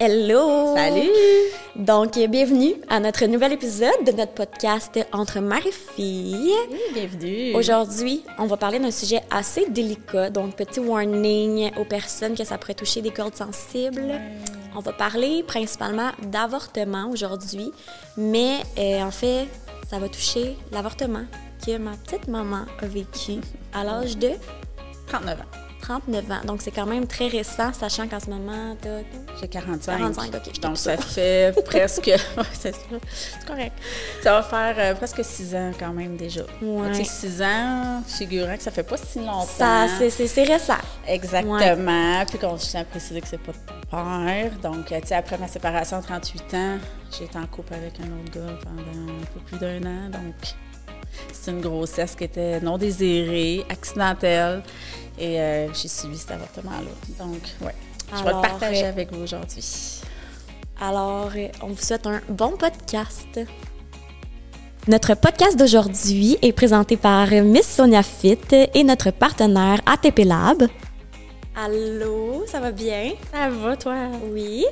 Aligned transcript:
Hello! 0.00 0.76
Salut! 0.76 1.10
Donc, 1.74 2.16
bienvenue 2.16 2.74
à 2.88 3.00
notre 3.00 3.26
nouvel 3.26 3.54
épisode 3.54 4.04
de 4.06 4.12
notre 4.12 4.32
podcast 4.32 4.96
Entre 5.10 5.40
mère 5.40 5.66
et 5.66 5.72
fille. 5.72 6.52
bienvenue! 6.94 7.52
Aujourd'hui, 7.56 8.22
on 8.38 8.46
va 8.46 8.56
parler 8.56 8.78
d'un 8.78 8.92
sujet 8.92 9.22
assez 9.28 9.68
délicat, 9.68 10.30
donc 10.30 10.54
petit 10.54 10.78
warning 10.78 11.72
aux 11.76 11.84
personnes 11.84 12.36
que 12.36 12.44
ça 12.44 12.58
pourrait 12.58 12.74
toucher 12.74 13.02
des 13.02 13.10
cordes 13.10 13.34
sensibles. 13.34 14.20
On 14.76 14.80
va 14.80 14.92
parler 14.92 15.42
principalement 15.42 16.12
d'avortement 16.30 17.10
aujourd'hui, 17.10 17.72
mais 18.16 18.58
euh, 18.78 19.02
en 19.02 19.10
fait, 19.10 19.48
ça 19.90 19.98
va 19.98 20.08
toucher 20.08 20.56
l'avortement 20.70 21.24
que 21.66 21.76
ma 21.76 21.96
petite 21.96 22.28
maman 22.28 22.66
a 22.80 22.86
vécu 22.86 23.40
à 23.74 23.82
l'âge 23.82 24.16
de 24.16 24.30
39 25.08 25.40
ans. 25.40 25.67
39 25.80 26.30
ans. 26.30 26.40
Donc, 26.44 26.62
c'est 26.62 26.70
quand 26.70 26.86
même 26.86 27.06
très 27.06 27.28
récent, 27.28 27.72
sachant 27.72 28.06
qu'en 28.08 28.20
ce 28.20 28.28
moment, 28.30 28.76
t'as... 28.80 29.00
J'ai 29.40 29.48
45. 29.48 29.98
45, 29.98 30.34
OK. 30.34 30.50
je 30.54 30.60
Donc, 30.60 30.76
ça 30.76 30.96
fait 30.96 31.54
presque. 31.64 32.10
c'est 32.54 32.74
correct. 33.46 33.72
Ça 34.22 34.32
va 34.32 34.42
faire 34.42 34.74
euh, 34.78 34.94
presque 34.94 35.24
6 35.24 35.54
ans 35.54 35.70
quand 35.78 35.92
même 35.92 36.16
déjà. 36.16 36.42
Ouais. 36.62 36.88
Tu 36.92 37.04
sais, 37.04 37.28
6 37.28 37.42
ans, 37.42 38.02
figurant 38.06 38.56
que 38.56 38.62
ça 38.62 38.70
fait 38.70 38.82
pas 38.82 38.96
si 38.96 39.18
longtemps. 39.20 39.42
Ça, 39.46 39.86
c'est- 39.98 40.10
c'est 40.10 40.26
c'est 40.26 40.44
récent. 40.44 40.74
Exactement. 41.06 42.24
Puis 42.26 42.38
qu'on 42.38 42.56
je 42.56 42.64
tiens 42.66 42.80
à 42.80 42.84
préciser 42.84 43.20
que 43.20 43.28
c'est 43.28 43.38
pas 43.40 43.52
père. 43.90 44.50
Donc, 44.62 44.90
euh, 44.92 45.00
tu 45.00 45.08
sais, 45.08 45.14
après 45.14 45.38
ma 45.38 45.48
séparation 45.48 45.98
à 45.98 46.02
38 46.02 46.54
ans, 46.54 46.78
j'ai 47.16 47.24
été 47.24 47.38
en 47.38 47.46
couple 47.46 47.74
avec 47.74 47.94
un 48.00 48.04
autre 48.04 48.32
gars 48.34 48.58
pendant 48.62 49.12
un 49.12 49.24
peu 49.34 49.40
plus 49.46 49.58
d'un 49.58 49.82
an. 49.88 50.10
Donc, 50.10 50.34
c'est 51.32 51.50
une 51.50 51.60
grossesse 51.60 52.14
qui 52.14 52.24
était 52.24 52.60
non 52.60 52.76
désirée, 52.78 53.64
accidentelle. 53.70 54.62
Et 55.18 55.40
euh, 55.40 55.72
j'ai 55.74 55.88
suivi 55.88 56.16
cet 56.16 56.32
avortement-là. 56.32 57.24
Donc, 57.24 57.42
ouais. 57.62 57.74
Je 58.16 58.24
vais 58.24 58.32
le 58.32 58.40
partager 58.40 58.84
euh, 58.84 58.88
avec 58.88 59.12
vous 59.12 59.22
aujourd'hui. 59.22 60.00
Alors, 60.80 61.30
euh, 61.36 61.48
on 61.62 61.68
vous 61.68 61.82
souhaite 61.82 62.06
un 62.06 62.20
bon 62.28 62.56
podcast. 62.56 63.40
Notre 64.86 65.14
podcast 65.14 65.58
d'aujourd'hui 65.58 66.38
est 66.40 66.52
présenté 66.52 66.96
par 66.96 67.30
Miss 67.30 67.66
Sonia 67.66 68.02
Fit 68.02 68.38
et 68.52 68.84
notre 68.84 69.10
partenaire 69.10 69.80
ATP 69.84 70.20
Lab. 70.20 70.68
Allô, 71.54 72.44
ça 72.46 72.60
va 72.60 72.70
bien? 72.70 73.12
Ça 73.32 73.50
va, 73.50 73.76
toi? 73.76 73.96
Oui. 74.32 74.64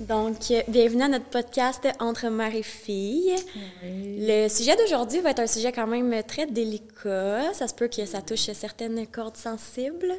Donc, 0.00 0.50
euh, 0.50 0.62
bienvenue 0.68 1.02
à 1.02 1.08
notre 1.08 1.26
podcast 1.26 1.86
Entre 1.98 2.28
mère 2.28 2.54
et 2.54 2.62
fille. 2.62 3.34
Le 3.82 4.48
sujet 4.48 4.74
d'aujourd'hui 4.76 5.20
va 5.20 5.30
être 5.30 5.40
un 5.40 5.46
sujet 5.46 5.72
quand 5.72 5.86
même 5.86 6.22
très 6.22 6.46
délicat. 6.46 7.52
Ça 7.52 7.68
se 7.68 7.74
peut 7.74 7.88
que 7.88 8.06
ça 8.06 8.22
touche 8.22 8.50
certaines 8.52 9.06
cordes 9.08 9.36
sensibles. 9.36 10.14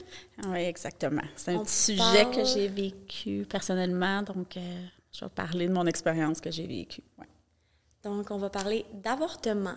Oui, 0.47 0.59
exactement. 0.59 1.23
C'est 1.35 1.51
un 1.53 1.57
On 1.57 1.63
petit 1.63 1.97
sujet 1.97 2.25
que 2.31 2.43
j'ai 2.45 2.67
vécu 2.67 3.45
personnellement. 3.49 4.21
Donc, 4.21 4.55
euh, 4.57 4.85
je 5.11 5.25
vais 5.25 5.31
parler 5.31 5.67
de 5.67 5.73
mon 5.73 5.87
expérience 5.87 6.39
que 6.39 6.51
j'ai 6.51 6.67
vécue. 6.67 7.01
Ouais, 7.17 7.25
Donc, 8.03 8.29
on 8.29 8.37
va 8.37 8.51
parler 8.51 8.85
d'avortement. 8.93 9.75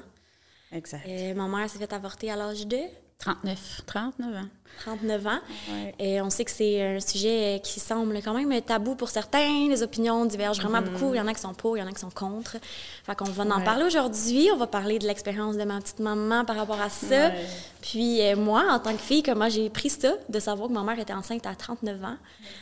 exact. 0.71 1.07
Euh, 1.09 1.33
ma 1.35 1.49
mère 1.49 1.71
s'est 1.71 1.79
fait 1.79 1.93
avorter 1.95 2.31
à 2.31 2.37
l'âge 2.37 2.67
de 2.67 2.77
39, 3.19 3.83
39 3.87 4.37
ans. 4.37 4.49
39 4.81 5.27
ans. 5.27 5.31
Ouais. 5.71 5.95
Et 5.99 6.21
on 6.21 6.31
sait 6.31 6.45
que 6.45 6.51
c'est 6.51 6.83
un 6.83 7.01
sujet 7.01 7.61
qui 7.63 7.81
semble 7.81 8.17
quand 8.23 8.35
même 8.35 8.61
tabou 8.61 8.97
pour 8.97 9.09
certains. 9.09 9.69
Les 9.69 9.83
opinions 9.83 10.25
divergent 10.25 10.61
vraiment 10.61 10.83
beaucoup. 10.83 11.15
Il 11.15 11.19
y 11.19 11.21
en 11.21 11.27
a 11.27 11.35
qui 11.35 11.41
sont 11.41 11.55
pour, 11.55 11.77
il 11.77 11.81
y 11.81 11.83
en 11.83 11.87
a 11.87 11.93
qui 11.93 12.01
sont 12.01 12.11
contre. 12.11 12.57
Fait 13.05 13.15
qu'on 13.15 13.25
va 13.25 13.45
en 13.45 13.61
parler 13.63 13.85
aujourd'hui. 13.85 14.49
On 14.53 14.57
va 14.57 14.67
parler 14.67 14.99
de 14.99 15.07
l'expérience 15.07 15.57
de 15.57 15.65
ma 15.65 15.81
petite 15.81 16.01
maman 16.01 16.45
par 16.45 16.57
rapport 16.57 16.81
à 16.81 16.91
ça. 16.91 17.29
Ouais. 17.29 17.47
Puis 17.81 18.21
euh, 18.21 18.37
moi, 18.37 18.65
en 18.71 18.79
tant 18.79 18.93
que 18.93 19.03
fille, 19.03 19.23
comment 19.23 19.49
j'ai 19.49 19.71
pris 19.71 19.91
ça, 19.91 20.15
de 20.29 20.41
savoir 20.41 20.69
que 20.69 20.75
ma 20.75 20.83
mère 20.83 20.99
était 20.99 21.15
enceinte 21.15 21.47
à 21.47 21.55
39 21.55 22.05
ans. 22.05 22.17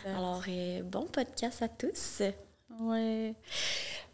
Alors, 0.06 0.42
euh, 0.48 0.83
bon 0.83 1.06
podcast 1.06 1.62
à 1.62 1.69
tous. 1.69 2.23
Oui. 2.80 3.34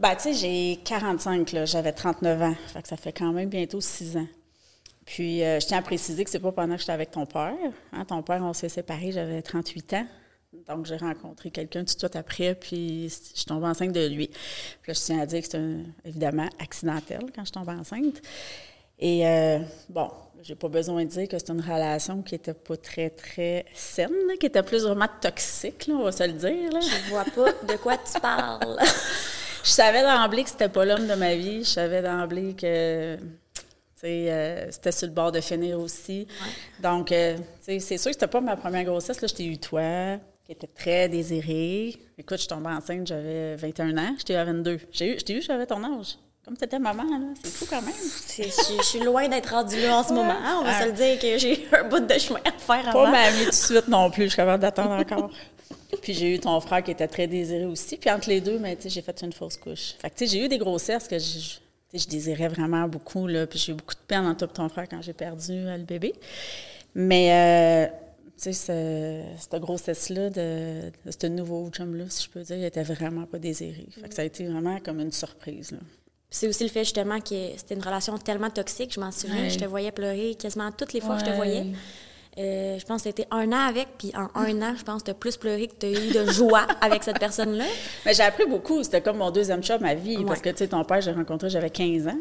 Ben, 0.00 0.14
tu 0.14 0.22
sais, 0.22 0.34
j'ai 0.34 0.81
45, 0.84 1.53
là. 1.53 1.64
J'avais 1.64 1.92
39 1.92 2.42
ans. 2.42 2.55
Fait 2.72 2.83
que 2.83 2.89
ça 2.89 2.97
fait 2.97 3.12
quand 3.12 3.33
même 3.33 3.48
bientôt 3.48 3.81
6 3.81 4.16
ans. 4.16 4.27
Puis, 5.09 5.43
euh, 5.43 5.59
je 5.59 5.66
tiens 5.66 5.78
à 5.78 5.82
préciser 5.82 6.22
que 6.22 6.28
c'est 6.28 6.38
pas 6.38 6.53
pendant 6.53 6.75
que 6.75 6.81
j'étais 6.81 6.93
avec 6.93 7.10
ton 7.10 7.25
père. 7.25 7.55
Hein, 7.94 8.05
ton 8.05 8.22
père, 8.22 8.43
on 8.43 8.53
s'est 8.53 8.69
séparés, 8.69 9.10
j'avais 9.10 9.41
38 9.41 9.94
ans. 9.94 10.06
Donc, 10.69 10.84
j'ai 10.84 10.99
rencontré 10.99 11.50
quelqu'un 11.50 11.81
tout 11.81 11.94
de 11.94 11.99
suite 11.99 12.15
après, 12.15 12.55
puis 12.55 13.09
je 13.09 13.37
suis 13.38 13.47
tombée 13.47 13.69
enceinte 13.69 13.93
de 13.93 14.06
lui. 14.06 14.27
Puis 14.28 14.88
là, 14.88 14.93
je 14.93 15.00
tiens 15.00 15.21
à 15.21 15.25
dire 15.25 15.41
que 15.41 15.49
c'est 15.49 15.77
évidemment 16.05 16.47
accidentel 16.59 17.21
quand 17.34 17.43
je 17.43 17.53
tombe 17.53 17.71
enceinte. 17.71 18.21
Et 18.99 19.27
euh, 19.27 19.60
bon, 19.88 20.10
j'ai 20.43 20.56
pas 20.56 20.69
besoin 20.69 21.05
de 21.05 21.09
dire 21.09 21.27
que 21.27 21.38
c'est 21.38 21.53
une 21.53 21.62
relation 21.62 22.21
qui 22.21 22.34
était 22.34 22.53
pas 22.53 22.77
très, 22.77 23.09
très 23.09 23.65
saine, 23.72 24.12
là, 24.28 24.34
qui 24.38 24.44
était 24.44 24.62
plus 24.62 24.82
vraiment 24.84 25.09
toxique, 25.22 25.87
là, 25.87 25.94
on 25.94 26.05
va 26.05 26.12
se 26.12 26.25
le 26.25 26.34
dire. 26.34 26.71
Là. 26.71 26.81
Je 26.81 27.09
vois 27.09 27.25
pas 27.25 27.50
de 27.66 27.78
quoi 27.78 27.97
tu 27.97 28.21
parles. 28.21 28.77
Je 29.65 29.71
savais 29.71 30.03
d'emblée 30.03 30.44
que 30.44 30.50
c'était 30.50 30.69
pas 30.69 30.84
l'homme 30.84 31.06
de 31.06 31.15
ma 31.15 31.34
vie. 31.34 31.65
Je 31.65 31.71
savais 31.71 32.03
d'emblée 32.03 32.55
que 32.55 33.19
euh, 34.06 34.70
c'était 34.70 34.92
sur 34.92 35.06
le 35.06 35.12
bord 35.12 35.32
de 35.32 35.41
finir 35.41 35.81
aussi. 35.81 36.26
Donc, 36.82 37.12
euh, 37.12 37.36
c'est 37.60 37.81
sûr 37.81 38.10
que 38.10 38.12
c'était 38.12 38.26
pas 38.26 38.41
ma 38.41 38.56
première 38.56 38.84
grossesse. 38.84 39.20
Là, 39.20 39.28
je 39.28 39.34
t'ai 39.34 39.47
eu 39.47 39.59
toi, 39.59 40.19
qui 40.44 40.53
était 40.53 40.69
très 40.69 41.09
désirée. 41.09 41.97
Écoute, 42.16 42.37
je 42.37 42.42
suis 42.42 42.48
tombée 42.48 42.70
enceinte, 42.70 43.06
j'avais 43.06 43.56
21 43.56 43.97
ans. 43.98 44.14
Je 44.19 44.25
t'ai 44.25 44.34
eu 44.34 44.37
à 44.37 44.44
22. 44.44 44.78
J'ai 44.92 45.14
eu, 45.14 45.19
je 45.19 45.25
t'ai 45.25 45.34
eu, 45.34 45.42
j'avais 45.42 45.66
ton 45.66 45.82
âge. 45.84 46.16
Comme 46.44 46.56
tu 46.56 46.64
étais 46.64 46.78
maman, 46.78 47.03
là. 47.03 47.26
C'est 47.42 47.50
fou 47.50 47.66
quand 47.69 47.82
même. 47.82 47.92
Je, 48.38 48.82
suis 48.82 49.00
loin 49.00 49.28
d'être 49.28 49.50
rendue 49.50 49.82
là 49.82 49.98
en 49.98 50.03
ce 50.03 50.14
moment. 50.14 50.37
On 50.60 50.64
va 50.64 50.81
se 50.81 50.87
le 50.87 50.92
dire 50.92 51.19
que 51.19 51.37
j'ai 51.37 51.69
un 51.72 51.84
bout 51.84 52.00
de 52.00 52.19
chemin 52.19 52.41
à 52.42 52.53
faire 52.53 52.84
Pas 52.84 52.88
avant. 52.88 53.10
ma 53.10 53.19
amie 53.25 53.44
tout 53.44 53.50
de 53.50 53.54
suite 53.54 53.88
non 53.88 54.10
plus. 54.10 54.25
Je 54.25 54.28
suis 54.28 54.37
capable 54.37 54.62
d'attendre 54.62 54.92
encore. 54.92 55.31
Puis 56.03 56.14
j'ai 56.14 56.34
eu 56.34 56.38
ton 56.38 56.58
frère 56.60 56.82
qui 56.82 56.92
était 56.92 57.08
très 57.08 57.26
désiré 57.26 57.66
aussi. 57.66 57.98
Puis 57.98 58.10
entre 58.10 58.31
les 58.31 58.41
deux, 58.41 58.58
mais, 58.58 58.78
sais, 58.81 58.88
j'ai 58.88 59.03
fait 59.03 59.20
une 59.22 59.32
fausse 59.32 59.58
couche. 59.58 59.94
Fait 59.98 60.08
que 60.08 60.16
tu 60.16 60.26
sais, 60.26 60.32
j'ai 60.38 60.44
eu 60.47 60.48
des 60.48 60.56
grossesses 60.56 61.06
que 61.06 61.19
je, 61.19 61.58
je- 61.94 62.06
désirais 62.09 62.49
vraiment 62.49 62.87
beaucoup. 62.88 63.26
Là, 63.26 63.47
puis 63.47 63.59
j'ai 63.59 63.72
eu 63.72 63.75
beaucoup 63.75 63.94
de 63.94 64.00
peine 64.06 64.26
en 64.26 64.32
et 64.34 64.37
ton 64.49 64.69
frère 64.69 64.88
quand 64.88 65.00
j'ai 65.03 65.12
perdu 65.12 65.53
euh, 65.53 65.76
le 65.76 65.84
bébé. 65.84 66.12
Mais, 66.94 67.88
euh, 67.91 67.93
tu 68.37 68.53
sais, 68.53 68.53
ce- 68.53 69.22
cette 69.38 69.60
grossesse-là, 69.60 70.31
de, 70.31 70.91
de 71.04 71.10
ce 71.10 71.26
nouveau 71.26 71.69
chum-là, 71.71 72.04
si 72.09 72.25
je 72.25 72.31
peux 72.31 72.43
dire, 72.43 72.56
il 72.56 72.65
était 72.65 72.82
vraiment 72.82 73.26
pas 73.26 73.38
désiré. 73.38 73.87
Fait 74.00 74.09
que 74.09 74.15
ça 74.15 74.22
a 74.22 74.25
été 74.25 74.47
vraiment 74.47 74.78
comme 74.81 75.00
une 75.00 75.12
surprise. 75.12 75.72
Là. 75.72 75.78
C'est 76.31 76.47
aussi 76.47 76.62
le 76.65 76.71
fait 76.71 76.84
justement 76.84 77.21
que 77.21 77.34
c'était 77.56 77.75
une 77.75 77.82
relation 77.82 78.16
tellement 78.19 78.50
toxique. 78.50 78.93
Je 78.94 79.00
m'en 79.00 79.10
souviens, 79.10 79.43
Ouais. 79.44 79.50
je 79.50 79.59
te 79.59 79.65
voyais 79.65 79.93
pleurer 79.93 80.34
quasiment 80.34 80.70
toutes 80.72 80.93
les 80.93 81.00
fois 81.00 81.16
que 81.16 81.25
je 81.25 81.31
te 81.31 81.37
voyais. 81.37 81.66
Euh, 82.38 82.78
je 82.78 82.84
pense 82.87 83.03
que 83.03 83.09
c'était 83.09 83.26
un 83.32 83.50
an 83.53 83.66
avec, 83.69 83.88
puis 83.99 84.12
en 84.15 84.28
un 84.41 84.62
an, 84.62 84.75
je 84.76 84.84
pense 84.84 85.03
que 85.03 85.06
tu 85.06 85.10
as 85.10 85.15
plus 85.15 85.37
pleuré 85.37 85.66
que 85.66 85.75
tu 85.75 85.87
as 85.87 85.91
eu 85.91 86.12
de 86.12 86.31
joie 86.31 86.66
avec 86.81 87.03
cette 87.03 87.19
personne-là. 87.19 87.65
Mais 88.06 88.15
j'ai 88.15 88.22
appris 88.22 88.47
beaucoup. 88.47 88.82
C'était 88.84 89.00
comme 89.00 89.16
mon 89.16 89.31
deuxième 89.31 89.62
chum 89.62 89.84
à 89.84 89.94
vie. 89.94 90.25
Parce 90.25 90.41
que, 90.41 90.50
tu 90.50 90.59
sais, 90.59 90.69
ton 90.69 90.84
père, 90.84 91.00
j'ai 91.00 91.10
rencontré, 91.12 91.50
j'avais 91.50 91.71
15 91.71 92.06
ans. 92.06 92.19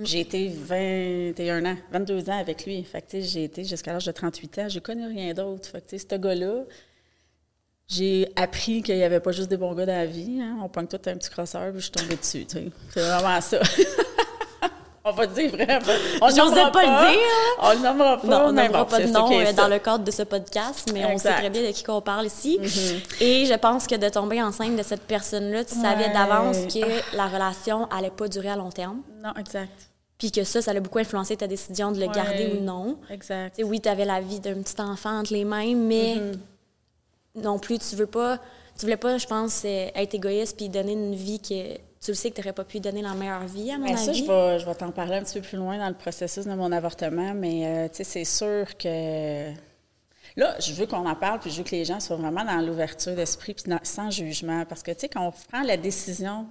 J'ai 0.00 0.20
été 0.20 0.48
21 0.48 1.64
ans, 1.66 1.76
22 1.92 2.30
ans 2.30 2.38
avec 2.38 2.64
lui. 2.64 2.82
Fait 2.82 3.02
que, 3.02 3.10
tu 3.10 3.20
sais, 3.20 3.28
j'ai 3.28 3.44
été 3.44 3.62
jusqu'à 3.62 3.92
l'âge 3.92 4.06
de 4.06 4.12
38 4.12 4.58
ans. 4.58 4.68
J'ai 4.68 4.80
connu 4.80 5.06
rien 5.06 5.32
d'autre. 5.34 5.68
Fait 5.68 5.80
que, 5.80 5.90
tu 5.90 5.98
sais, 5.98 6.06
ce 6.10 6.16
gars-là, 6.16 6.64
j'ai 7.88 8.26
appris 8.36 8.82
qu'il 8.82 8.96
n'y 8.96 9.02
avait 9.02 9.20
pas 9.20 9.32
juste 9.32 9.50
des 9.50 9.56
bons 9.58 9.74
gars 9.74 9.86
dans 9.86 9.92
la 9.92 10.06
vie. 10.06 10.40
hein. 10.40 10.58
On 10.62 10.68
pogne 10.68 10.86
tout 10.86 10.96
un 11.06 11.14
petit 11.16 11.30
crosseur, 11.30 11.70
puis 11.72 11.80
je 11.80 11.84
suis 11.84 11.90
tombée 11.92 12.16
dessus, 12.16 12.46
tu. 12.46 12.70
C'est 12.94 13.00
vraiment 13.00 13.40
ça. 13.40 13.60
on 15.04 15.10
va 15.12 15.26
dire 15.26 15.50
vraiment. 15.50 15.80
On 16.20 16.28
J'osais 16.28 16.40
nommera 16.42 16.70
pas 16.72 16.82
le 16.82 17.12
dire. 17.12 17.20
On 17.60 17.72
le 17.72 17.78
nommera 17.80 18.16
pas. 18.20 18.26
Non, 18.26 18.36
on 18.46 18.52
bon, 18.52 18.84
pas 18.84 19.00
de 19.00 19.06
nom 19.08 19.28
qui 19.28 19.34
euh, 19.44 19.52
dans 19.52 19.68
le 19.68 19.78
cadre 19.78 20.04
de 20.04 20.10
ce 20.10 20.22
podcast, 20.22 20.90
mais 20.92 21.04
on 21.06 21.18
sait 21.18 21.32
très 21.34 21.50
bien 21.50 21.62
de 21.62 21.70
qui 21.72 21.82
qu'on 21.82 22.00
parle 22.00 22.26
ici. 22.26 22.58
Et 23.20 23.46
je 23.46 23.54
pense 23.54 23.86
que 23.86 23.94
de 23.96 24.08
tomber 24.08 24.42
enceinte 24.42 24.76
de 24.76 24.82
cette 24.82 25.02
personne-là, 25.02 25.64
tu 25.64 25.74
savais 25.74 26.08
d'avance 26.12 26.58
que 26.72 27.16
la 27.16 27.26
relation 27.26 27.86
allait 27.90 28.10
pas 28.10 28.28
durer 28.28 28.50
à 28.50 28.56
long 28.56 28.70
terme, 28.70 29.00
Non, 29.22 29.32
exact. 29.38 29.72
puis 30.18 30.30
que 30.30 30.44
ça, 30.44 30.62
ça 30.62 30.70
allait 30.70 30.80
beaucoup 30.80 30.98
influencer 30.98 31.36
ta 31.36 31.46
décision 31.46 31.90
de 31.92 31.98
le 32.00 32.06
Ouais. 32.06 32.12
garder 32.14 32.56
ou 32.58 32.62
non. 32.62 32.98
Exact. 33.10 33.56
Tu 33.56 33.62
sais, 33.62 33.68
oui, 33.68 33.80
tu 33.80 33.88
avais 33.88 34.04
la 34.04 34.20
vie 34.20 34.40
d'un 34.40 34.62
petit 34.62 34.80
enfant 34.80 35.18
entre 35.20 35.32
les 35.32 35.44
mains, 35.44 35.74
mais 35.74 36.14
Mm-hmm. 36.16 37.42
non 37.42 37.58
plus, 37.58 37.78
tu 37.78 37.96
veux 37.96 38.06
pas, 38.06 38.36
tu 38.78 38.82
voulais 38.86 38.96
pas, 38.96 39.18
je 39.18 39.26
pense, 39.26 39.62
euh, 39.64 39.88
être 39.94 40.14
égoïste 40.14 40.56
puis 40.56 40.68
donner 40.68 40.92
une 40.92 41.14
vie 41.14 41.40
que 41.40 41.76
tu 42.02 42.10
le 42.10 42.14
sais 42.16 42.30
que 42.30 42.34
tu 42.36 42.40
n'aurais 42.40 42.52
pas 42.52 42.64
pu 42.64 42.80
donner 42.80 43.00
la 43.02 43.14
meilleure 43.14 43.44
vie, 43.46 43.70
à 43.70 43.78
mon 43.78 43.86
Ben, 43.86 43.96
ça, 43.96 44.12
je 44.12 44.24
vais, 44.24 44.58
je 44.58 44.66
vais 44.66 44.74
t'en 44.74 44.90
parler 44.90 45.14
un 45.16 45.22
petit 45.22 45.38
peu 45.40 45.46
plus 45.46 45.56
loin 45.58 45.78
dans 45.78 45.88
le 45.88 45.94
processus 45.94 46.44
de 46.44 46.52
mon 46.54 46.72
avortement, 46.72 47.32
mais 47.34 47.66
euh, 47.66 47.88
tu 47.88 47.96
sais, 47.98 48.04
c'est 48.04 48.24
sûr 48.24 48.76
que 48.76 49.50
là, 50.36 50.56
je 50.58 50.72
veux 50.72 50.86
qu'on 50.86 51.06
en 51.06 51.14
parle, 51.14 51.38
puis 51.40 51.50
je 51.50 51.58
veux 51.58 51.64
que 51.64 51.70
les 51.70 51.84
gens 51.84 52.00
soient 52.00 52.16
vraiment 52.16 52.44
dans 52.44 52.60
l'ouverture 52.60 53.14
d'esprit, 53.14 53.54
puis 53.54 53.64
dans- 53.70 53.78
sans 53.84 54.10
jugement, 54.10 54.64
parce 54.64 54.82
que 54.82 54.90
tu 54.90 55.00
sais, 55.00 55.08
quand 55.08 55.26
on 55.26 55.32
prend 55.50 55.62
la 55.62 55.76
décision 55.76 56.46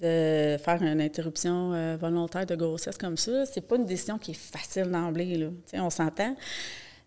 de 0.00 0.56
faire 0.58 0.82
une 0.82 1.00
interruption 1.00 1.72
euh, 1.74 1.96
volontaire 2.00 2.44
de 2.44 2.56
grossesse 2.56 2.98
comme 2.98 3.16
ça, 3.16 3.46
c'est 3.46 3.60
pas 3.60 3.76
une 3.76 3.86
décision 3.86 4.18
qui 4.18 4.32
est 4.32 4.34
facile 4.34 4.90
d'emblée, 4.90 5.36
là. 5.36 5.46
Tu 5.46 5.54
sais, 5.66 5.80
on 5.80 5.90
s'entend. 5.90 6.34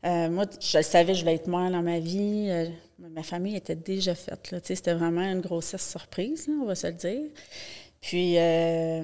Euh, 0.04 0.30
moi, 0.30 0.46
je 0.60 0.82
savais, 0.82 1.14
je 1.14 1.22
voulais 1.22 1.36
être 1.36 1.48
mère 1.48 1.72
dans 1.72 1.82
ma 1.82 2.00
vie. 2.00 2.48
Euh, 2.50 2.68
ma 3.00 3.24
famille 3.24 3.56
était 3.56 3.76
déjà 3.76 4.16
faite. 4.16 4.52
Là, 4.52 4.62
Tu 4.62 4.76
c'était 4.76 4.94
vraiment 4.94 5.22
une 5.22 5.42
grossesse 5.42 5.90
surprise, 5.90 6.48
on 6.50 6.66
va 6.66 6.76
se 6.76 6.88
le 6.88 6.94
dire. 6.94 7.30
Puis, 8.02 8.38
euh, 8.38 9.04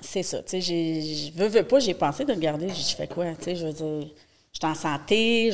c'est 0.00 0.22
ça. 0.22 0.42
Tu 0.42 0.60
je 0.60 1.32
veux, 1.32 1.48
veux 1.48 1.64
pas, 1.64 1.80
j'ai 1.80 1.94
pensé 1.94 2.24
de 2.24 2.32
le 2.32 2.38
garder. 2.38 2.68
Je 2.68 2.94
fais 2.94 3.08
quoi? 3.08 3.34
Tu 3.34 3.56
je 3.56 3.66
veux 3.66 3.72
dire, 3.72 4.08
j'étais 4.52 4.66
en 4.66 4.74
santé, 4.74 5.50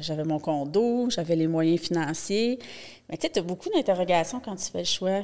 j'avais 0.00 0.24
mon 0.24 0.38
condo, 0.38 1.08
j'avais 1.10 1.36
les 1.36 1.46
moyens 1.46 1.80
financiers. 1.80 2.58
Mais 3.08 3.16
tu 3.16 3.22
sais, 3.22 3.32
tu 3.32 3.38
as 3.38 3.42
beaucoup 3.42 3.70
d'interrogations 3.70 4.40
quand 4.40 4.56
tu 4.56 4.70
fais 4.70 4.80
le 4.80 4.84
choix 4.84 5.22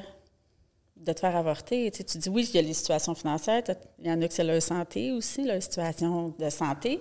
de 0.96 1.12
te 1.12 1.20
faire 1.20 1.37
avorter. 1.37 1.90
Tu, 1.90 2.19
dis 2.19 2.29
oui, 2.29 2.49
il 2.52 2.56
y 2.56 2.58
a 2.58 2.62
les 2.62 2.75
situations 2.75 3.14
financières, 3.14 3.62
il 3.99 4.06
y 4.06 4.11
en 4.11 4.20
a 4.20 4.29
que 4.29 4.35
c'est 4.35 4.44
leur 4.44 4.61
santé 4.62 5.12
aussi, 5.12 5.44
leur 5.44 5.62
situation 5.62 6.35
de 6.38 6.50
santé. 6.50 7.00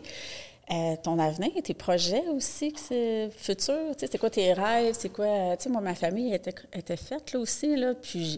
Euh, 0.70 0.98
ton 1.02 1.18
avenir, 1.18 1.52
tes 1.64 1.74
projets 1.74 2.28
aussi, 2.28 2.74
que 2.74 2.80
c'est 2.80 4.18
quoi 4.20 4.30
tes 4.30 4.52
rêves, 4.52 4.96
c'est 5.00 5.08
quoi, 5.08 5.56
tu 5.56 5.64
sais, 5.64 5.70
moi, 5.70 5.80
ma 5.80 5.96
famille 5.96 6.34
était, 6.34 6.54
était 6.74 6.98
faite 6.98 7.32
là 7.32 7.40
aussi, 7.40 7.74
là, 7.78 7.94
puis 7.96 8.38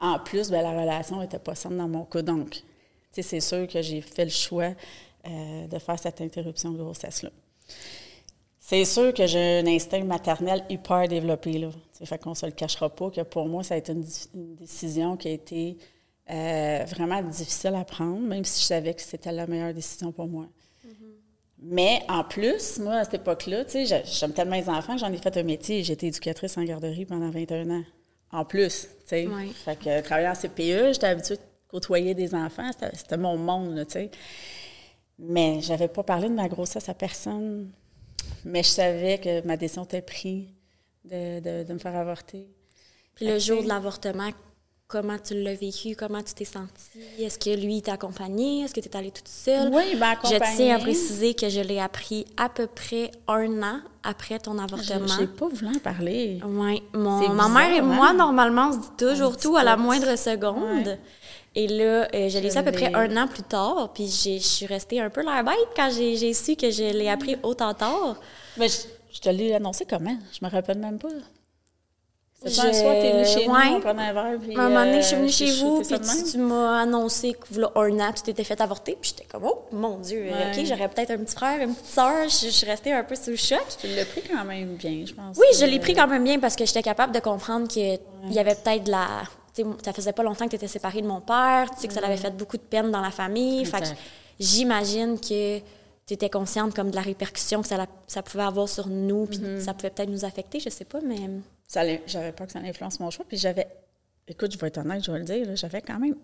en 0.00 0.18
plus, 0.18 0.50
ben, 0.50 0.62
la 0.62 0.70
relation 0.70 1.20
n'était 1.20 1.38
pas 1.38 1.54
saine 1.54 1.76
dans 1.76 1.88
mon 1.88 2.04
cas, 2.04 2.22
donc, 2.22 2.62
c'est 3.12 3.40
sûr 3.40 3.66
que 3.68 3.82
j'ai 3.82 4.00
fait 4.00 4.24
le 4.24 4.30
choix 4.30 4.72
euh, 5.26 5.66
de 5.66 5.78
faire 5.78 5.98
cette 5.98 6.22
interruption 6.22 6.70
de 6.70 6.78
grossesse-là. 6.78 7.30
C'est 8.58 8.84
sûr 8.84 9.12
que 9.12 9.26
j'ai 9.26 9.58
un 9.58 9.66
instinct 9.66 10.04
maternel 10.04 10.64
hyper 10.70 11.06
développé, 11.08 11.58
là. 11.58 11.68
Fait 12.04 12.18
qu'on 12.18 12.30
ne 12.30 12.34
se 12.34 12.46
le 12.46 12.52
cachera 12.52 12.88
pas 12.88 13.10
que 13.10 13.22
pour 13.22 13.46
moi, 13.46 13.62
ça 13.62 13.74
a 13.74 13.76
été 13.76 13.92
une, 13.92 14.54
décision 14.54 15.16
qui 15.16 15.28
a 15.28 15.32
été 15.32 15.76
euh, 16.30 16.84
vraiment 16.86 17.20
difficile 17.22 17.74
à 17.74 17.84
prendre, 17.84 18.20
même 18.20 18.44
si 18.44 18.62
je 18.62 18.66
savais 18.66 18.94
que 18.94 19.02
c'était 19.02 19.32
la 19.32 19.46
meilleure 19.46 19.74
décision 19.74 20.12
pour 20.12 20.28
moi. 20.28 20.46
Mais 21.60 22.02
en 22.08 22.22
plus, 22.22 22.78
moi, 22.78 22.94
à 22.94 23.04
cette 23.04 23.14
époque-là, 23.14 23.64
tu 23.64 23.84
sais, 23.84 24.04
j'aime 24.04 24.32
tellement 24.32 24.56
les 24.56 24.68
enfants 24.68 24.94
que 24.94 25.00
j'en 25.00 25.12
ai 25.12 25.18
fait 25.18 25.36
un 25.36 25.42
métier. 25.42 25.82
J'étais 25.82 26.06
éducatrice 26.06 26.56
en 26.56 26.62
garderie 26.62 27.04
pendant 27.04 27.30
21 27.30 27.70
ans. 27.70 27.84
En 28.30 28.44
plus, 28.44 28.82
tu 29.00 29.06
sais. 29.06 29.28
Fait 29.64 29.76
que 29.76 30.00
travailler 30.02 30.28
en 30.28 30.34
CPE, 30.34 30.92
j'étais 30.92 31.06
habituée 31.06 31.36
de 31.36 31.42
côtoyer 31.68 32.14
des 32.14 32.34
enfants. 32.34 32.70
C'était 32.92 33.16
mon 33.16 33.36
monde, 33.36 33.84
tu 33.86 33.92
sais. 33.92 34.10
Mais 35.18 35.60
j'avais 35.60 35.88
pas 35.88 36.04
parlé 36.04 36.28
de 36.28 36.34
ma 36.34 36.48
grossesse 36.48 36.88
à 36.88 36.94
personne. 36.94 37.72
Mais 38.44 38.62
je 38.62 38.68
savais 38.68 39.18
que 39.18 39.44
ma 39.46 39.56
décision 39.56 39.84
était 39.84 40.02
prise 40.02 40.46
de, 41.04 41.64
de, 41.64 41.72
me 41.72 41.78
faire 41.78 41.96
avorter. 41.96 42.46
Puis 43.14 43.26
le 43.26 43.38
jour 43.40 43.64
de 43.64 43.68
l'avortement, 43.68 44.30
comment 44.88 45.18
tu 45.18 45.34
l'as 45.34 45.54
vécu, 45.54 45.94
comment 45.94 46.22
tu 46.22 46.32
t'es 46.32 46.46
sentie? 46.46 46.98
Est-ce 47.20 47.38
que 47.38 47.54
lui 47.54 47.82
t'a 47.82 47.92
accompagné? 47.92 48.62
Est-ce 48.62 48.72
que 48.72 48.80
tu 48.80 48.88
es 48.88 48.96
allée 48.96 49.10
toute 49.10 49.28
seule? 49.28 49.68
Oui, 49.70 49.82
il 49.92 49.98
m'a 49.98 50.10
accompagnée. 50.10 50.40
Je 50.50 50.56
tiens 50.56 50.76
à 50.76 50.78
préciser 50.78 51.34
que 51.34 51.50
je 51.50 51.60
l'ai 51.60 51.78
appris 51.78 52.24
à 52.38 52.48
peu 52.48 52.66
près 52.66 53.10
un 53.28 53.62
an 53.62 53.80
après 54.02 54.38
ton 54.38 54.58
avortement. 54.58 55.06
Je 55.06 55.20
n'ai 55.20 55.26
pas 55.26 55.46
voulu 55.46 55.76
en 55.76 55.78
parler. 55.78 56.40
Oui. 56.42 56.82
Ma 56.94 57.48
mère 57.48 57.76
et 57.76 57.82
moi, 57.82 58.08
hein? 58.10 58.14
normalement, 58.14 58.70
on 58.70 58.72
se 58.72 58.78
dit 58.78 58.96
toujours 58.96 59.36
tout 59.36 59.56
à 59.58 59.62
la 59.62 59.76
moindre 59.76 60.16
seconde. 60.16 60.96
Et 61.54 61.68
là, 61.68 62.08
euh, 62.14 62.28
je 62.30 62.38
l'ai 62.38 62.50
su 62.50 62.56
à 62.56 62.62
peu 62.62 62.72
près 62.72 62.94
un 62.94 63.14
an 63.16 63.26
plus 63.26 63.42
tard, 63.42 63.92
puis 63.92 64.06
je 64.06 64.38
suis 64.38 64.66
restée 64.66 65.00
un 65.00 65.10
peu 65.10 65.22
la 65.22 65.42
bête 65.42 65.54
quand 65.76 65.90
j'ai 65.90 66.32
su 66.32 66.56
que 66.56 66.70
je 66.70 66.96
l'ai 66.96 67.10
appris 67.10 67.36
autant 67.42 67.74
tard. 67.74 68.16
Mais 68.56 68.68
je, 68.68 69.20
te 69.20 69.28
l'ai 69.28 69.52
annoncé 69.54 69.84
comment? 69.84 70.16
Je 70.32 70.44
me 70.44 70.50
rappelle 70.50 70.78
même 70.78 70.98
pas. 70.98 71.08
C'est 72.46 72.60
un 72.60 72.72
soir, 72.72 72.94
t'es 73.00 73.12
venu 73.12 73.24
chez 73.24 73.48
nous, 73.48 73.52
on 73.52 73.80
prenait 73.80 74.02
un 74.02 74.12
verre, 74.12 74.38
puis... 74.40 74.56
À 74.56 74.60
un 74.60 74.68
moment 74.68 74.84
donné, 74.84 75.02
je 75.02 75.06
suis 75.08 75.16
venue 75.16 75.26
euh, 75.26 75.30
chez 75.32 75.52
vous, 75.60 75.82
puis 75.82 75.98
tu, 76.30 76.38
m'as 76.38 76.82
annoncé 76.82 77.32
que 77.32 77.46
voilà, 77.50 77.72
un 77.74 78.08
an, 78.08 78.12
tu 78.12 78.22
t'étais 78.22 78.44
fait 78.44 78.60
avorter, 78.60 78.96
puis 79.00 79.10
j'étais 79.10 79.28
comme, 79.28 79.44
oh, 79.44 79.64
mon 79.72 79.98
Dieu, 79.98 80.28
OK, 80.30 80.64
j'aurais 80.64 80.88
peut-être 80.88 81.10
un 81.10 81.18
petit 81.18 81.34
frère, 81.34 81.60
une 81.60 81.74
petite 81.74 81.92
soeur, 81.92 82.28
je, 82.28 82.48
suis 82.48 82.66
restée 82.66 82.92
un 82.92 83.02
peu 83.02 83.16
sous 83.16 83.30
le 83.30 83.36
choc. 83.36 83.64
Tu 83.80 83.88
l'as 83.88 84.04
pris 84.04 84.22
quand 84.22 84.44
même 84.44 84.76
bien, 84.76 85.04
je 85.04 85.14
pense. 85.14 85.36
Oui, 85.36 85.46
je 85.58 85.64
l'ai 85.64 85.80
pris 85.80 85.94
quand 85.94 86.06
même 86.06 86.22
bien 86.22 86.38
parce 86.38 86.54
que 86.54 86.64
j'étais 86.64 86.82
capable 86.82 87.12
de 87.12 87.18
comprendre 87.18 87.66
qu'il 87.66 87.98
y 88.30 88.38
avait 88.38 88.54
peut-être 88.54 88.84
de 88.84 88.92
la... 88.92 89.06
Ça 89.82 89.92
faisait 89.92 90.12
pas 90.12 90.22
longtemps 90.22 90.44
que 90.44 90.50
tu 90.50 90.56
étais 90.56 90.68
séparée 90.68 91.02
de 91.02 91.08
mon 91.08 91.20
père, 91.20 91.68
tu 91.74 91.80
sais 91.80 91.88
que 91.88 91.94
ça 91.94 92.00
avait 92.04 92.16
fait 92.16 92.30
beaucoup 92.30 92.56
de 92.56 92.62
peine 92.62 92.92
dans 92.92 93.00
la 93.00 93.10
famille, 93.10 93.64
fait 93.64 93.80
que 93.80 93.86
j'imagine 94.38 95.18
que 95.18 95.58
tu 96.08 96.14
étais 96.14 96.30
consciente 96.30 96.74
comme 96.74 96.90
de 96.90 96.96
la 96.96 97.02
répercussion 97.02 97.60
que 97.60 97.68
ça, 97.68 97.86
ça 98.06 98.22
pouvait 98.22 98.42
avoir 98.42 98.66
sur 98.66 98.88
nous, 98.88 99.26
puis 99.26 99.38
mm-hmm. 99.38 99.60
ça 99.60 99.74
pouvait 99.74 99.90
peut-être 99.90 100.08
nous 100.08 100.24
affecter, 100.24 100.58
je 100.58 100.70
sais 100.70 100.86
pas, 100.86 101.00
mais 101.02 101.18
j'avais 102.06 102.32
peur 102.32 102.46
que 102.46 102.52
ça 102.52 102.60
influence 102.60 102.98
mon 102.98 103.10
choix. 103.10 103.26
Puis 103.28 103.36
j'avais, 103.36 103.68
écoute, 104.26 104.50
je 104.52 104.58
vais 104.58 104.68
être 104.68 104.78
honnête, 104.78 105.04
je 105.04 105.12
vais 105.12 105.18
le 105.18 105.24
dire, 105.26 105.54
j'avais 105.54 105.82
quand 105.82 105.98
même 105.98 106.16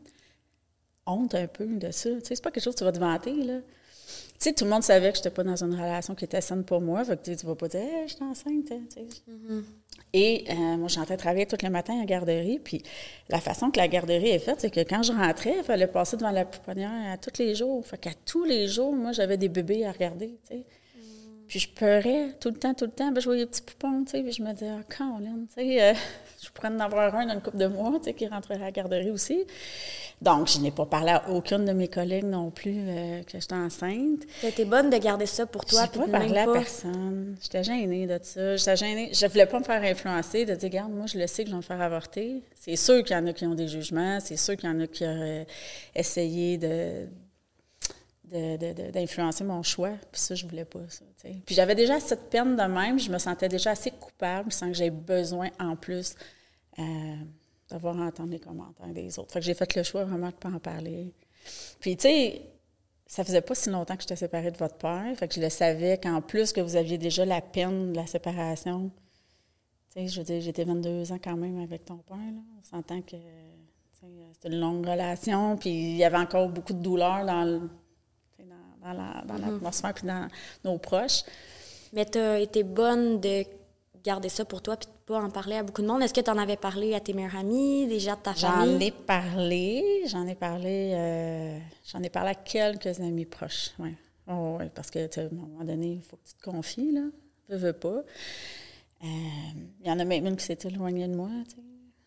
honte 1.05 1.35
un 1.35 1.47
peu 1.47 1.67
de 1.67 1.91
ça. 1.91 2.09
Tu 2.09 2.21
sais, 2.21 2.35
c'est 2.35 2.43
pas 2.43 2.51
quelque 2.51 2.65
chose 2.65 2.75
que 2.75 2.79
tu 2.79 2.85
vas 2.85 2.93
te 2.93 2.99
vanter, 2.99 3.35
là. 3.45 3.59
Tu 4.39 4.51
sais, 4.51 4.53
tout 4.53 4.65
le 4.65 4.71
monde 4.71 4.83
savait 4.83 5.11
que 5.11 5.17
je 5.17 5.21
n'étais 5.21 5.31
pas 5.31 5.45
dans 5.45 5.63
une 5.63 5.75
relation 5.75 6.15
qui 6.15 6.25
était 6.25 6.41
saine 6.41 6.65
pour 6.65 6.81
moi. 6.81 7.05
Fait 7.05 7.17
que 7.17 7.35
tu 7.35 7.47
vas 7.47 7.55
pas 7.55 7.69
dire, 7.69 7.81
hey, 7.81 8.09
je 8.09 8.15
suis 8.15 8.25
enceinte. 8.25 8.69
Sais. 8.91 9.07
Mm-hmm. 9.31 9.63
Et 10.13 10.45
euh, 10.51 10.55
moi, 10.77 10.89
j'entrais 10.89 11.17
travailler 11.17 11.47
tous 11.47 11.63
les 11.63 11.71
matins 11.71 11.95
en 11.95 12.05
garderie. 12.05 12.59
Puis 12.59 12.83
la 13.29 13.41
façon 13.41 13.71
que 13.71 13.79
la 13.79 13.89
garderie 13.89 14.31
est 14.31 14.39
faite, 14.41 14.61
c'est 14.61 14.71
que 14.71 14.81
quand 14.81 15.03
je 15.03 15.13
rentrais, 15.13 15.55
il 15.59 15.65
fallait 15.65 15.87
passer 15.87 16.17
devant 16.17 16.33
la 16.33 16.45
pouponnière 16.45 17.13
à 17.13 17.17
tous 17.17 17.39
les 17.39 17.55
jours. 17.55 17.87
Fait 17.87 17.99
qu'à 17.99 18.15
tous 18.27 18.45
les 18.45 18.67
jours, 18.67 18.93
moi, 18.93 19.13
j'avais 19.13 19.37
des 19.37 19.49
bébés 19.49 19.87
à 19.87 19.93
regarder. 19.93 20.37
Puis 21.55 21.61
je 21.61 21.69
pleurais 21.69 22.31
tout 22.41 22.49
le 22.49 22.57
temps, 22.57 22.75
tout 22.75 22.85
le 22.85 22.91
temps. 22.91 23.13
Ben, 23.13 23.21
je 23.21 23.27
voyais 23.27 23.43
les 23.43 23.47
petits 23.47 23.63
poupons, 23.63 24.03
tu 24.03 24.11
sais, 24.11 24.23
puis 24.25 24.33
je 24.33 24.43
me 24.43 24.53
disais, 24.53 24.71
ah, 24.77 24.83
Colin, 24.89 25.47
tu 25.47 25.55
sais, 25.55 25.83
euh, 25.85 25.95
je 26.43 26.51
pourrais 26.51 26.67
en 26.67 26.81
avoir 26.81 27.15
un 27.15 27.27
dans 27.27 27.35
une 27.35 27.41
couple 27.41 27.59
de 27.59 27.69
mois, 27.69 27.93
tu 27.99 28.07
sais, 28.07 28.13
qui 28.13 28.27
rentrerait 28.27 28.57
à 28.57 28.65
la 28.65 28.71
garderie 28.73 29.13
aussi. 29.13 29.45
Donc, 30.21 30.49
je 30.49 30.59
n'ai 30.59 30.73
pas 30.73 30.85
parlé 30.85 31.13
à 31.13 31.31
aucune 31.31 31.65
de 31.65 31.73
mes 31.73 31.87
collègues 31.87 32.25
non 32.25 32.51
plus 32.51 32.75
euh, 32.77 33.23
que 33.23 33.39
j'étais 33.39 33.55
enceinte. 33.55 34.23
C'était 34.41 34.65
bonne 34.65 34.91
de 34.91 34.97
garder 34.97 35.27
ça 35.27 35.47
pour 35.47 35.65
toi. 35.65 35.83
Je 35.95 35.97
n'ai 35.97 36.07
pas 36.07 36.19
parlé 36.19 36.39
à 36.39 36.53
personne. 36.53 37.37
J'étais 37.41 37.63
gênée 37.63 38.09
de 38.09 38.19
ça. 38.21 38.57
J'étais 38.57 38.77
gênée. 38.77 39.11
Je 39.13 39.25
voulais 39.29 39.47
pas 39.47 39.61
me 39.61 39.65
faire 39.65 39.81
influencer, 39.81 40.47
de 40.47 40.57
dire, 40.57 40.69
regarde, 40.69 40.91
moi, 40.91 41.07
je 41.07 41.17
le 41.17 41.29
sais 41.29 41.45
que 41.45 41.51
je 41.51 41.55
vais 41.55 41.59
me 41.59 41.63
faire 41.63 41.81
avorter. 41.81 42.43
C'est 42.57 42.75
sûr 42.75 43.05
qu'il 43.05 43.15
y 43.15 43.21
en 43.21 43.29
a 43.29 43.33
qui 43.33 43.47
ont 43.47 43.55
des 43.55 43.69
jugements. 43.69 44.19
C'est 44.19 44.39
sûr 44.39 44.57
qu'il 44.57 44.69
y 44.69 44.73
en 44.73 44.81
a 44.81 44.89
qui 44.89 45.05
auraient 45.05 45.47
essayé 45.95 46.59
de 46.59 47.07
d'influencer 48.25 49.45
mon 49.45 49.63
choix. 49.63 49.93
Puis 50.11 50.21
ça, 50.21 50.35
je 50.35 50.47
voulais 50.47 50.65
pas 50.65 50.81
ça. 50.89 51.05
Puis 51.23 51.55
j'avais 51.55 51.75
déjà 51.75 52.01
cette 52.01 52.31
peine 52.31 52.57
de 52.57 52.63
même. 52.63 52.99
Je 52.99 53.11
me 53.11 53.19
sentais 53.19 53.49
déjà 53.49 53.71
assez 53.71 53.91
coupable 53.91 54.53
sans 54.53 54.69
que 54.69 54.75
j'aie 54.75 54.91
besoin 54.91 55.51
en 55.61 55.77
plus 55.77 56.15
euh, 56.79 56.83
d'avoir 57.69 57.97
entendu 57.99 58.33
les 58.33 58.41
commentaires 58.41 58.89
des 58.89 59.19
autres. 59.19 59.33
Fait 59.33 59.41
que 59.41 59.47
j'ai 59.47 59.55
fait 59.55 59.75
le 59.77 59.83
choix 59.83 60.05
vraiment 60.05 60.29
de 60.29 60.35
pas 60.35 60.51
en 60.51 60.59
parler. 60.59 61.13
Puis, 61.81 61.97
tu 61.97 62.03
sais, 62.03 62.43
ça 63.07 63.25
faisait 63.25 63.43
pas 63.43 63.55
si 63.55 63.71
longtemps 63.71 63.97
que 63.97 64.03
j'étais 64.03 64.17
séparée 64.17 64.51
de 64.51 64.57
votre 64.57 64.77
père. 64.77 65.15
Fait 65.17 65.29
que 65.29 65.35
je 65.35 65.41
le 65.41 65.51
savais 65.51 65.99
qu'en 65.99 66.21
plus 66.21 66.53
que 66.53 66.61
vous 66.61 66.77
aviez 66.77 66.99
déjà 66.99 67.25
la 67.25 67.41
peine 67.41 67.93
de 67.93 67.97
la 67.97 68.07
séparation. 68.07 68.91
Tu 69.95 70.01
sais, 70.01 70.09
je 70.09 70.21
veux 70.21 70.25
dire, 70.25 70.41
j'étais 70.41 70.65
22 70.65 71.13
ans 71.13 71.19
quand 71.23 71.37
même 71.37 71.61
avec 71.61 71.85
ton 71.85 71.99
père. 71.99 72.17
Là. 72.17 72.41
On 72.59 72.65
s'entend 72.65 73.03
que 73.03 73.17
c'était 74.33 74.49
une 74.49 74.61
longue 74.61 74.87
relation. 74.87 75.57
Puis 75.57 75.71
il 75.71 75.97
y 75.97 76.05
avait 76.05 76.17
encore 76.19 76.49
beaucoup 76.49 76.73
de 76.73 76.83
douleur 76.83 77.25
dans 77.25 77.45
le 77.45 77.61
dans 78.85 79.39
l'atmosphère 79.39 79.95
la, 80.05 80.29
dans 80.63 80.73
nos 80.73 80.79
proches. 80.79 81.23
Mais 81.93 82.05
tu 82.05 82.19
as 82.19 82.41
été 82.41 82.63
bonne 82.63 83.21
de 83.21 83.45
garder 84.05 84.29
ça 84.29 84.45
pour 84.45 84.61
toi 84.61 84.77
puis 84.77 84.87
de 84.87 84.93
pas 85.07 85.21
en 85.21 85.31
parler 85.31 85.57
à 85.57 85.63
beaucoup 85.63 85.83
de 85.83 85.87
monde. 85.87 86.03
Est-ce 86.03 86.15
que 86.15 86.21
tu 86.21 86.31
en 86.31 86.39
avais 86.39 86.57
parlé 86.57 86.95
à 86.95 87.01
tes 87.01 87.13
meilleurs 87.13 87.37
amis, 87.37 87.87
déjà 87.87 88.17
de 88.17 88.21
ta 88.21 88.35
famille? 88.35 88.75
J'en 88.75 88.81
ai 88.81 88.91
parlé. 88.91 90.03
J'en 90.07 90.27
ai 90.27 90.35
parlé. 90.35 90.93
Euh, 90.95 91.59
j'en 91.87 92.03
ai 92.03 92.11
parlé 92.11 92.31
à 92.31 92.35
quelques 92.35 93.01
amis 93.01 93.25
proches. 93.25 93.71
Oui, 93.79 93.95
oh, 94.29 94.57
ouais, 94.59 94.71
parce 94.75 94.91
que 94.91 94.99
à 94.99 95.25
un 95.25 95.29
moment 95.31 95.65
donné, 95.65 95.93
il 95.95 96.03
faut 96.03 96.17
que 96.17 96.29
tu 96.29 96.35
te 96.35 96.43
confies, 96.43 96.93
là. 96.93 97.03
Je 97.49 97.57
veux 97.57 97.73
pas. 97.73 98.03
Euh, 99.03 99.07
il 99.81 99.87
y 99.87 99.91
en 99.91 99.99
a 99.99 100.05
même 100.05 100.27
une 100.27 100.37
qui 100.37 100.45
s'est 100.45 100.59
éloignée 100.65 101.09
de 101.09 101.15
moi, 101.15 101.29
tu 101.49 101.57
sais. 101.57 101.63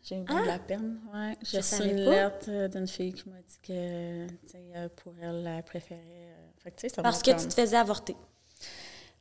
J'ai 0.08 0.16
eu 0.16 0.24
de 0.24 0.46
la 0.46 0.54
ah! 0.54 0.60
peine. 0.60 1.00
Ouais. 1.14 1.36
J'ai 1.44 1.58
reçu 1.58 1.84
une 1.84 2.06
lettre 2.06 2.46
euh, 2.48 2.68
d'une 2.68 2.88
fille 2.88 3.14
qui 3.14 3.28
m'a 3.30 3.38
dit 3.38 3.60
que 3.62 4.88
pour 4.96 5.14
elle, 5.22 5.46
elle 5.46 5.64
préférait 5.64 6.38
parce 7.02 7.22
que 7.22 7.32
tu 7.32 7.48
te 7.48 7.54
faisais 7.54 7.78
avorter. 7.78 8.16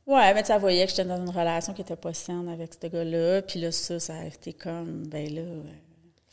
Ouais, 0.05 0.33
mais 0.33 0.43
tu 0.43 0.53
voyais 0.57 0.85
que 0.85 0.91
j'étais 0.91 1.05
dans 1.05 1.19
une 1.19 1.29
relation 1.29 1.73
qui 1.73 1.81
n'était 1.81 1.95
pas 1.97 2.13
saine 2.13 2.47
avec 2.47 2.73
ce 2.73 2.87
gars-là. 2.87 3.41
Puis 3.41 3.59
là, 3.59 3.71
ça, 3.71 3.99
ça 3.99 4.15
a 4.15 4.25
été 4.25 4.53
comme, 4.53 5.05
ben 5.07 5.33
là. 5.33 5.41
Euh. 5.41 5.63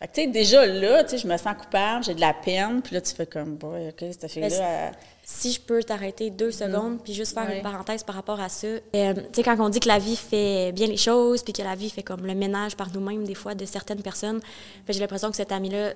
Fait 0.04 0.08
que, 0.08 0.14
tu 0.14 0.20
sais, 0.22 0.26
déjà 0.26 0.66
là, 0.66 1.02
tu 1.02 1.10
sais, 1.10 1.18
je 1.18 1.26
me 1.26 1.36
sens 1.38 1.54
coupable, 1.58 2.04
j'ai 2.04 2.14
de 2.14 2.20
la 2.20 2.34
peine. 2.34 2.82
Puis 2.82 2.94
là, 2.94 3.00
tu 3.00 3.14
fais 3.14 3.26
comme, 3.26 3.56
boy, 3.56 3.88
OK, 3.88 4.04
cette 4.10 4.30
fille-là. 4.30 4.92
Si 5.26 5.52
je 5.52 5.60
peux 5.60 5.82
t'arrêter 5.82 6.28
deux 6.28 6.50
mm-hmm. 6.50 6.52
secondes, 6.52 7.02
puis 7.02 7.14
juste 7.14 7.32
faire 7.32 7.48
une 7.50 7.62
parenthèse 7.62 8.02
par 8.02 8.14
rapport 8.14 8.38
à 8.38 8.50
ça. 8.50 8.66
Euh, 8.66 8.80
tu 8.92 9.22
sais, 9.32 9.42
quand 9.42 9.56
on 9.58 9.70
dit 9.70 9.80
que 9.80 9.88
la 9.88 9.98
vie 9.98 10.16
fait 10.16 10.72
bien 10.72 10.86
les 10.86 10.98
choses, 10.98 11.42
puis 11.42 11.54
que 11.54 11.62
la 11.62 11.74
vie 11.74 11.88
fait 11.88 12.02
comme 12.02 12.26
le 12.26 12.34
ménage 12.34 12.76
par 12.76 12.92
nous-mêmes, 12.92 13.24
des 13.24 13.34
fois, 13.34 13.54
de 13.54 13.64
certaines 13.64 14.02
personnes, 14.02 14.40
j'ai 14.86 15.00
l'impression 15.00 15.30
que 15.30 15.36
cette 15.36 15.52
amie-là, 15.52 15.94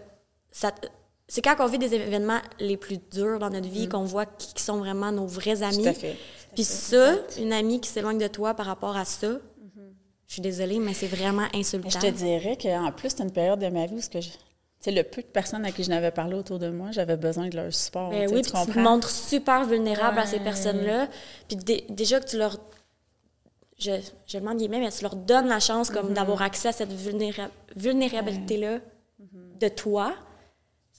ça, 0.50 0.72
c'est 1.26 1.42
quand 1.42 1.56
on 1.58 1.66
vit 1.66 1.76
des 1.76 1.94
événements 1.94 2.40
les 2.58 2.78
plus 2.78 2.98
durs 3.12 3.38
dans 3.38 3.50
notre 3.50 3.68
vie 3.68 3.86
mm. 3.86 3.90
qu'on 3.90 4.04
voit 4.04 4.24
qui, 4.24 4.62
sont 4.62 4.78
vraiment 4.78 5.12
nos 5.12 5.26
vrais 5.26 5.62
amis. 5.62 5.82
Tout 5.82 5.88
à 5.90 5.92
fait. 5.92 6.16
Puis 6.54 6.64
ça, 6.64 7.16
une 7.38 7.52
amie 7.52 7.82
qui 7.82 7.90
s'éloigne 7.90 8.18
de 8.18 8.28
toi 8.28 8.54
par 8.54 8.64
rapport 8.64 8.96
à 8.96 9.04
ça. 9.04 9.32
Je 10.28 10.34
suis 10.34 10.42
désolée, 10.42 10.78
mais 10.78 10.94
c'est 10.94 11.08
vraiment 11.08 11.46
insultant. 11.54 11.88
Je 11.88 11.98
te 11.98 12.06
dirais 12.06 12.56
qu'en 12.60 12.92
plus, 12.92 13.10
c'est 13.10 13.22
une 13.22 13.32
période 13.32 13.58
de 13.58 13.68
ma 13.68 13.86
vie 13.86 13.94
où 13.94 14.00
ce 14.00 14.10
que 14.10 14.20
je... 14.20 14.28
sais, 14.78 14.92
le 14.92 15.02
peu 15.02 15.22
de 15.22 15.26
personnes 15.26 15.64
à 15.64 15.72
qui 15.72 15.82
je 15.82 15.88
n'avais 15.88 16.12
parlé 16.12 16.34
autour 16.34 16.58
de 16.58 16.70
moi, 16.70 16.90
j'avais 16.92 17.16
besoin 17.16 17.48
de 17.48 17.56
leur 17.56 17.74
support. 17.74 18.10
Ben 18.10 18.30
oui, 18.32 18.42
tu, 18.42 18.52
tu 18.52 18.72
te 18.72 18.78
montres 18.78 19.10
super 19.10 19.64
vulnérable 19.64 20.18
à 20.18 20.26
ces 20.26 20.38
personnes-là. 20.38 21.08
Puis 21.48 21.56
déjà 21.88 22.20
que 22.20 22.26
tu 22.26 22.38
leur... 22.38 22.58
Je, 23.78 23.92
je 24.26 24.38
demande 24.38 24.58
guillemets, 24.58 24.80
mais 24.80 24.90
tu 24.90 25.02
leur 25.02 25.16
donnes 25.16 25.48
la 25.48 25.60
chance 25.60 25.90
comme 25.90 26.10
mm-hmm. 26.10 26.14
d'avoir 26.14 26.42
accès 26.42 26.68
à 26.68 26.72
cette 26.72 26.92
vulnérabilité-là 26.92 28.78
mm-hmm. 28.78 29.58
de 29.60 29.68
toi 29.68 30.14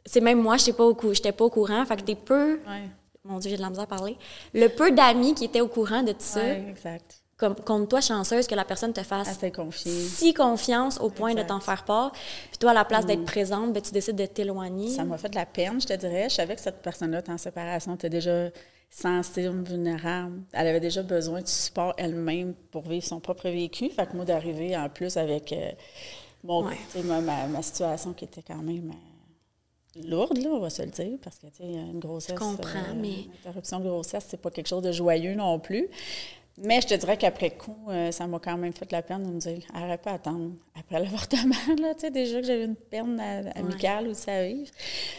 c'est 0.06 0.22
même 0.22 0.42
moi, 0.42 0.58
je 0.58 0.64
n'étais 0.64 0.74
pas, 0.74 0.86
au 0.86 0.94
pas 0.94 1.46
au 1.46 1.50
courant. 1.50 1.86
Fait 1.86 1.98
que 1.98 2.02
t'es 2.02 2.16
peu. 2.16 2.60
mon 3.24 3.38
Dieu, 3.40 3.52
j'ai 3.52 3.58
de 3.58 3.62
la 3.62 3.70
misère 3.70 3.84
à 3.84 3.88
parler. 3.88 4.18
Le 4.54 4.68
peu 4.68 4.92
d'amis 4.92 5.36
qui 5.36 5.46
étaient 5.46 5.62
au 5.62 5.68
courant 5.68 6.04
de 6.04 6.14
tout 6.14 6.18
ça. 6.20 6.56
Exact. 6.56 7.19
Comme, 7.40 7.56
compte-toi 7.56 8.02
chanceuse 8.02 8.48
que 8.48 8.54
la 8.56 8.66
personne 8.66 8.92
te 8.92 9.02
fasse 9.02 9.30
Assez 9.30 9.52
si 9.82 10.34
confiance 10.34 11.00
au 11.00 11.10
point 11.10 11.34
de 11.34 11.42
t'en 11.42 11.62
faire 11.62 11.86
part. 11.86 12.12
Puis 12.12 12.58
toi, 12.60 12.72
à 12.72 12.74
la 12.74 12.84
place 12.84 13.06
d'être 13.06 13.24
présente, 13.24 13.72
ben, 13.72 13.82
tu 13.82 13.92
décides 13.94 14.18
de 14.18 14.26
t'éloigner. 14.26 14.90
Ça 14.90 15.06
m'a 15.06 15.18
fait 15.18 15.30
de 15.30 15.36
la 15.36 15.46
peine, 15.46 15.80
je 15.80 15.88
te 15.88 15.94
dirais. 15.94 16.28
Je 16.30 16.36
savais 16.36 16.56
que 16.56 16.62
cette 16.62 16.82
personne-là 16.82 17.22
en 17.30 17.38
séparation, 17.38 17.96
était 17.96 18.10
déjà 18.10 18.50
sensible, 18.90 19.64
vulnérable. 19.64 20.42
Elle 20.52 20.68
avait 20.68 20.80
déjà 20.82 21.02
besoin 21.02 21.40
du 21.42 21.50
support 21.52 21.94
elle-même 21.98 22.54
pour 22.72 22.82
vivre 22.90 23.06
son 23.06 23.22
propre 23.22 23.48
vécu. 23.50 23.90
Fait 23.90 24.06
que 24.06 24.16
moi, 24.18 24.26
d'arriver 24.26 24.76
en 24.76 24.90
plus 24.90 25.16
avec 25.16 25.54
euh, 25.54 25.72
mon, 26.44 26.66
Ouais. 26.66 26.76
ma, 27.06 27.22
ma- 27.22 27.48
ma 27.48 27.62
situation 27.62 28.12
qui 28.12 28.26
était 28.26 28.42
quand 28.42 28.62
même 28.62 28.92
euh, 29.96 30.02
lourde, 30.10 30.38
là, 30.40 30.50
on 30.50 30.60
va 30.60 30.70
se 30.70 30.82
le 30.82 30.90
dire, 30.90 31.18
parce 31.24 31.38
que, 31.38 31.48
tu 31.48 31.58
sais, 31.58 31.64
une 31.64 32.00
grossesse... 32.00 32.32
euh, 32.36 32.38
comprends, 32.38 32.94
mais- 32.98 33.22
Une 33.24 33.32
interruption 33.40 33.80
de 33.80 33.88
grossesse, 33.88 34.26
c'est 34.28 34.42
pas 34.42 34.52
quelque 34.52 34.68
chose 34.68 34.84
de 34.84 34.92
joyeux 34.92 35.36
non 35.36 35.58
plus. 35.60 35.88
Mais 36.62 36.82
je 36.82 36.88
te 36.88 36.94
dirais 36.94 37.18
qu'après 37.18 37.52
coup, 37.52 37.78
euh, 37.88 38.12
ça 38.12 38.28
m'a 38.28 38.40
quand 38.40 38.58
même 38.58 38.74
fait 38.74 38.86
de 38.86 38.92
la 38.92 39.02
peine 39.02 39.24
de 39.24 39.30
me 39.30 39.40
dire 39.40 39.62
arrête 39.74 40.02
pas 40.02 40.14
attendre 40.14 40.52
après 40.78 41.00
l'avortement. 41.04 41.56
Là, 41.80 41.94
tu 41.94 42.02
sais, 42.02 42.12
déjà 42.12 42.42
que 42.42 42.48
j'avais 42.48 42.66
une 42.66 42.76
peine 42.76 43.20
amicale 43.56 44.10
où 44.10 44.14
ça 44.14 44.34
arrive. 44.34 44.70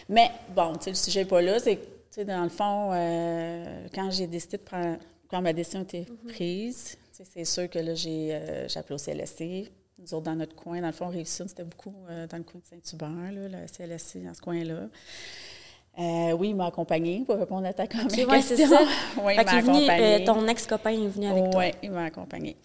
Mais 0.09 0.31
bon, 0.55 0.75
tu 0.75 0.85
sais, 0.85 0.91
le 0.91 0.97
sujet 0.97 1.21
n'est 1.21 1.29
pas 1.29 1.41
là. 1.41 1.59
C'est 1.59 1.77
tu 1.77 1.87
sais, 2.11 2.25
dans 2.25 2.43
le 2.43 2.49
fond, 2.49 2.91
euh, 2.93 3.87
quand 3.95 4.11
j'ai 4.11 4.27
décidé 4.27 4.57
de 4.57 4.63
prendre, 4.63 4.99
quand 5.31 5.41
ma 5.41 5.53
décision 5.53 5.81
a 5.81 5.83
été 5.85 6.07
prise, 6.27 6.97
tu 7.17 7.25
sais, 7.25 7.25
c'est 7.33 7.45
sûr 7.45 7.71
que 7.71 7.79
là, 7.79 7.95
j'ai 7.95 8.31
euh, 8.33 8.67
appelé 8.75 8.97
au 8.97 8.99
CLSC. 8.99 9.71
Nous 9.99 10.15
autres, 10.15 10.25
dans 10.25 10.35
notre 10.35 10.57
coin, 10.57 10.81
dans 10.81 10.89
le 10.89 10.93
fond, 10.93 11.09
Rive-Sud, 11.09 11.49
c'était 11.49 11.63
beaucoup 11.63 11.95
dans 12.09 12.37
le 12.37 12.43
coin 12.43 12.61
de 12.61 12.67
Saint-Hubert, 12.67 13.33
là, 13.33 13.61
le 13.61 13.67
CLSC, 13.67 14.25
dans 14.25 14.35
ce 14.35 14.41
coin-là. 14.41 14.89
Euh, 16.01 16.33
oui, 16.33 16.49
il 16.51 16.57
m'a 16.57 16.67
accompagné 16.67 17.21
pour 17.27 17.37
répondre 17.37 17.67
à 17.67 17.75
ta 17.75 17.83
ouais, 17.83 18.41
c'est 18.41 18.57
question. 18.57 18.69
ça. 18.69 18.81
oui, 19.23 19.35
il 19.39 19.45
m'a 19.45 19.61
venu, 19.61 19.77
accompagné. 19.77 20.23
euh, 20.23 20.25
ton 20.25 20.49
ex-copain 20.49 20.91
est 20.93 21.09
venu 21.09 21.27
avec 21.27 21.51
toi. 21.51 21.61
Oui, 21.63 21.73
il 21.83 21.91
m'a 21.91 22.05
accompagné. 22.05 22.57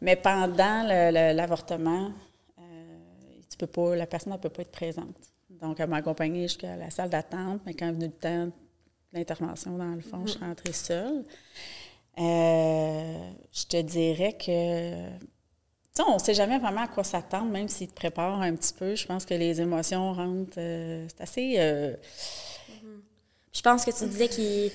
Mais 0.00 0.16
pendant 0.16 0.82
l'avortement, 0.88 2.10
euh, 2.58 2.62
tu 3.48 3.56
peux 3.56 3.68
pas, 3.68 3.94
la 3.94 4.06
personne 4.06 4.32
ne 4.32 4.38
peut 4.38 4.48
pas 4.48 4.62
être 4.62 4.72
présente. 4.72 5.14
Donc, 5.60 5.78
elle 5.78 5.88
m'a 5.88 5.98
accompagnée 5.98 6.42
jusqu'à 6.48 6.74
la 6.74 6.90
salle 6.90 7.10
d'attente, 7.10 7.60
mais 7.64 7.74
quand 7.74 7.86
est 7.86 7.92
venu 7.92 8.06
le 8.06 8.10
temps 8.12 8.46
de 8.46 8.52
l'intervention, 9.12 9.76
dans 9.76 9.94
le 9.94 10.00
fond, 10.00 10.22
je 10.26 10.32
suis 10.32 10.40
rentrée 10.40 10.72
seule. 10.72 11.24
Euh, 12.18 13.30
je 13.52 13.64
te 13.66 13.80
dirais 13.82 14.32
que. 14.32 15.10
Tu 15.92 16.02
sais, 16.02 16.02
on 16.08 16.14
ne 16.14 16.18
sait 16.18 16.34
jamais 16.34 16.58
vraiment 16.58 16.82
à 16.82 16.88
quoi 16.88 17.04
s'attendre, 17.04 17.50
même 17.50 17.68
s'il 17.68 17.88
te 17.88 17.94
prépare 17.94 18.40
un 18.40 18.54
petit 18.54 18.72
peu. 18.74 18.94
Je 18.94 19.06
pense 19.06 19.24
que 19.24 19.34
les 19.34 19.60
émotions 19.60 20.12
rentrent. 20.12 20.54
euh, 20.58 21.06
c'est 21.08 21.22
assez. 21.22 21.54
euh, 21.58 21.94
Je 23.52 23.62
pense 23.62 23.84
que 23.84 23.90
tu 23.90 24.06
disais 24.06 24.28
qu'il. 24.28 24.70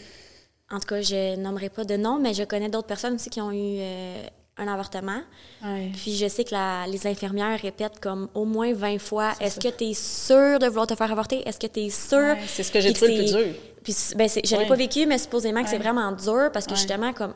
En 0.71 0.79
tout 0.79 0.87
cas, 0.87 1.01
je 1.01 1.35
nommerai 1.35 1.69
pas 1.69 1.83
de 1.83 1.95
nom, 1.95 2.19
mais 2.19 2.33
je 2.33 2.43
connais 2.43 2.69
d'autres 2.69 2.87
personnes 2.87 3.15
aussi 3.15 3.29
qui 3.29 3.39
ont 3.39 3.51
eu 3.51 3.77
euh, 3.79 4.23
un 4.57 4.67
avortement. 4.67 5.21
ouais. 5.63 5.91
Puis 5.95 6.15
je 6.15 6.27
sais 6.27 6.43
que 6.43 6.53
la- 6.55 6.87
les 6.87 7.05
infirmières 7.07 7.59
répètent 7.61 7.99
comme 7.99 8.29
au 8.33 8.45
moins 8.45 8.73
20 8.73 8.97
fois 8.99 9.33
Est-ce 9.39 9.59
que 9.59 9.67
tu 9.67 9.83
es 9.85 9.93
sûr 9.93 10.57
de 10.59 10.67
vouloir 10.67 10.87
te 10.87 10.95
faire 10.95 11.11
avorter? 11.11 11.47
Est-ce 11.47 11.59
que 11.59 11.67
tu 11.67 11.81
es 11.81 11.89
sûr 11.89 12.17
Ouais, 12.17 12.39
c'est 12.47 12.63
ce 12.63 12.71
que 12.71 12.79
j'ai 12.79 12.93
trouvé 12.93 13.11
le 13.17 13.23
plus 13.23 13.31
dur. 13.33 13.55
Puis 13.83 13.95
ben, 14.15 14.27
c'est- 14.27 14.45
je 14.45 14.51
l'ai 14.55 14.63
Ouais. 14.63 14.67
pas 14.67 14.75
vécu, 14.75 15.05
mais 15.05 15.19
supposément 15.19 15.63
que 15.63 15.69
c'est 15.69 15.77
vraiment 15.77 16.11
dur 16.11 16.49
parce 16.51 16.65
que 16.65 16.73
justement, 16.75 17.13
comme. 17.13 17.33